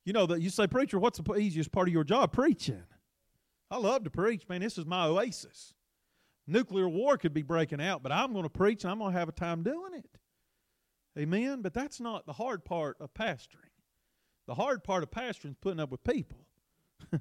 [0.04, 2.32] You know, that you say, Preacher, what's the easiest part of your job?
[2.32, 2.84] Preaching.
[3.70, 4.60] I love to preach, man.
[4.60, 5.74] This is my oasis.
[6.46, 9.18] Nuclear war could be breaking out, but I'm going to preach and I'm going to
[9.18, 10.18] have a time doing it.
[11.18, 11.62] Amen.
[11.62, 13.72] But that's not the hard part of pastoring.
[14.46, 16.46] The hard part of pastoring is putting up with people.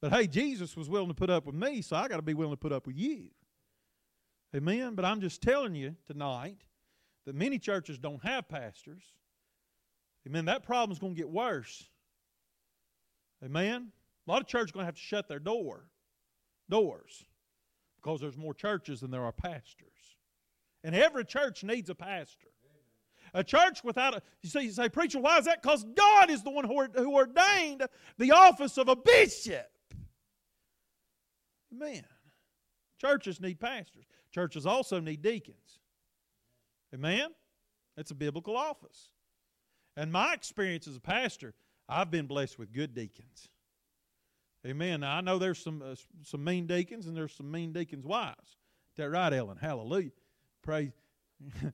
[0.00, 2.34] but hey, Jesus was willing to put up with me, so I got to be
[2.34, 3.30] willing to put up with you.
[4.54, 4.94] Amen.
[4.94, 6.62] But I'm just telling you tonight
[7.26, 9.02] that many churches don't have pastors.
[10.26, 10.46] Amen.
[10.46, 11.84] That problem's going to get worse.
[13.44, 13.92] Amen.
[14.26, 15.84] A lot of churches are going to have to shut their door,
[16.70, 17.24] doors,
[17.96, 20.16] because there's more churches than there are pastors.
[20.82, 22.48] And every church needs a pastor.
[23.34, 25.60] A church without a you say, you say preacher, why is that?
[25.60, 27.82] Because God is the one who, who ordained
[28.18, 29.68] the office of a bishop.
[31.74, 32.04] Amen.
[33.00, 34.04] Churches need pastors.
[34.32, 35.80] Churches also need deacons.
[36.94, 37.28] Amen.
[37.96, 39.10] It's a biblical office.
[39.96, 41.54] And my experience as a pastor,
[41.88, 43.48] I've been blessed with good deacons.
[44.66, 45.00] Amen.
[45.00, 48.56] Now I know there's some uh, some mean deacons and there's some mean deacons' wives.
[48.90, 49.56] Is that right, Ellen?
[49.60, 50.10] Hallelujah.
[50.62, 50.92] Praise.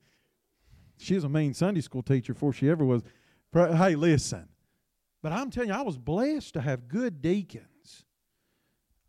[0.98, 3.02] she was a mean Sunday school teacher before she ever was.
[3.54, 4.48] Hey, listen.
[5.22, 8.04] But I'm telling you, I was blessed to have good deacons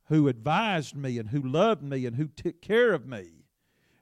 [0.06, 3.43] who advised me and who loved me and who took care of me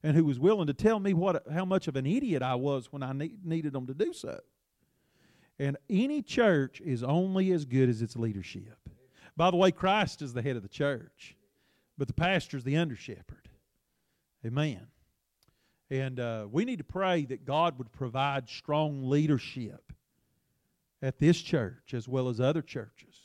[0.04, 2.91] and who was willing to tell me what how much of an idiot I was
[2.91, 4.39] when I needed them to do so.
[5.60, 8.78] And any church is only as good as its leadership.
[9.38, 11.36] By the way, Christ is the head of the church,
[11.97, 13.47] but the pastor is the under shepherd.
[14.45, 14.88] Amen.
[15.91, 19.91] And uh, we need to pray that God would provide strong leadership
[21.02, 23.16] at this church as well as other churches.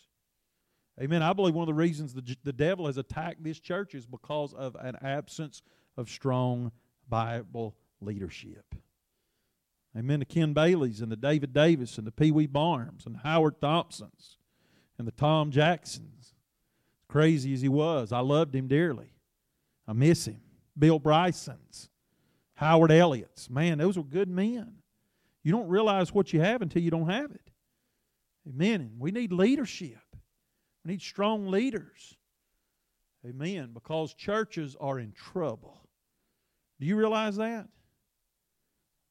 [1.00, 1.22] Amen.
[1.22, 4.54] I believe one of the reasons the, the devil has attacked this church is because
[4.54, 5.62] of an absence
[5.96, 6.72] of strong
[7.08, 8.74] Bible leadership.
[9.96, 10.18] Amen.
[10.20, 14.36] The Ken Baileys and the David Davis and the Pee Wee Barnes and Howard Thompsons
[14.98, 16.34] and the Tom Jacksons.
[17.08, 19.10] Crazy as he was, I loved him dearly.
[19.86, 20.40] I miss him.
[20.78, 21.88] Bill Bryson's.
[22.54, 23.48] Howard Elliott's.
[23.48, 24.74] Man, those were good men.
[25.42, 27.50] You don't realize what you have until you don't have it.
[28.48, 28.80] Amen.
[28.80, 30.00] And we need leadership.
[30.84, 32.16] We need strong leaders.
[33.24, 33.70] Amen.
[33.72, 35.85] Because churches are in trouble.
[36.80, 37.68] Do you realize that?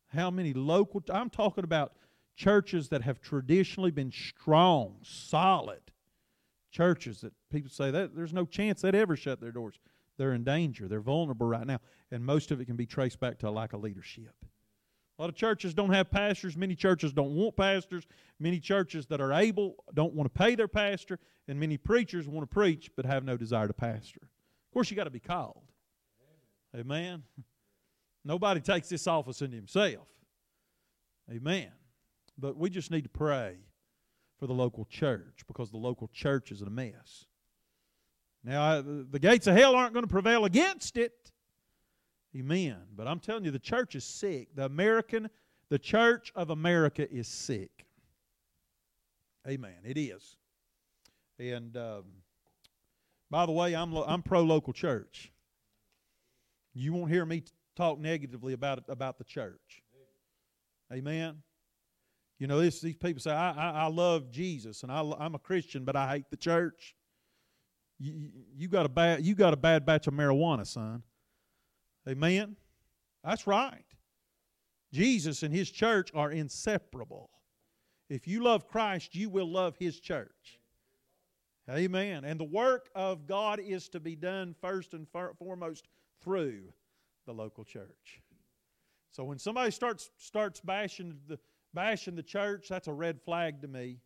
[0.07, 1.93] How many local, I'm talking about
[2.35, 5.81] churches that have traditionally been strong, solid
[6.71, 9.79] churches that people say that there's no chance they'd ever shut their doors.
[10.17, 10.87] They're in danger.
[10.87, 11.79] They're vulnerable right now.
[12.11, 14.33] And most of it can be traced back to a lack of leadership.
[15.17, 16.57] A lot of churches don't have pastors.
[16.57, 18.05] Many churches don't want pastors.
[18.39, 21.19] Many churches that are able don't want to pay their pastor.
[21.47, 24.21] And many preachers want to preach but have no desire to pastor.
[24.23, 25.63] Of course, you got to be called.
[26.75, 27.23] Amen.
[28.25, 30.07] Nobody takes this office into himself.
[31.31, 31.69] Amen.
[32.37, 33.55] But we just need to pray
[34.39, 37.25] for the local church because the local church is in a mess.
[38.43, 41.31] Now, the gates of hell aren't going to prevail against it.
[42.35, 42.77] Amen.
[42.95, 44.49] But I'm telling you, the church is sick.
[44.55, 45.29] The American,
[45.69, 47.85] the church of America is sick.
[49.47, 49.77] Amen.
[49.83, 50.35] It is.
[51.39, 52.03] And um,
[53.29, 55.31] by the way, I'm, lo- I'm pro local church.
[56.73, 57.43] You won't hear me
[57.75, 59.81] talk negatively about about the church.
[60.93, 61.41] Amen.
[62.39, 65.39] You know, this, these people say, I, I, I love Jesus and I, I'm a
[65.39, 66.95] Christian, but I hate the church.
[67.97, 71.01] You, you, got a bad, you got a bad batch of marijuana, son.
[72.07, 72.57] Amen?
[73.23, 73.85] That's right.
[74.91, 77.29] Jesus and his church are inseparable.
[78.09, 80.59] If you love Christ, you will love his church.
[81.69, 82.25] Amen.
[82.25, 85.07] And the work of God is to be done first and
[85.39, 85.87] foremost
[86.21, 86.73] through
[87.25, 88.21] the local church.
[89.11, 91.39] So when somebody starts starts bashing the
[91.73, 93.99] bashing the church, that's a red flag to me.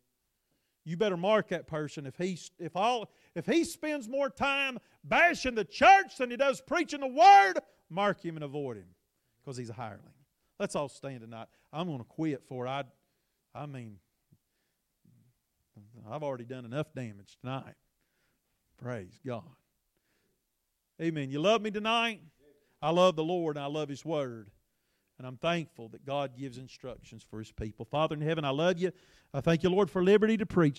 [0.84, 2.06] You better mark that person.
[2.06, 6.60] If he if all if he spends more time bashing the church than he does
[6.60, 7.54] preaching the word
[7.88, 8.86] mark him and avoid him
[9.40, 10.14] because he's a hireling.
[10.58, 11.48] Let's all stand tonight.
[11.72, 12.84] I'm going to quit for i
[13.54, 13.96] i mean
[16.10, 17.74] i've already done enough damage tonight.
[18.80, 19.42] Praise god.
[21.00, 21.30] Amen.
[21.30, 22.20] You love me tonight
[22.82, 24.50] i love the lord and i love his word
[25.20, 27.84] and I'm thankful that God gives instructions for His people.
[27.84, 28.90] Father in heaven, I love you.
[29.34, 30.68] I thank you, Lord, for liberty to preach.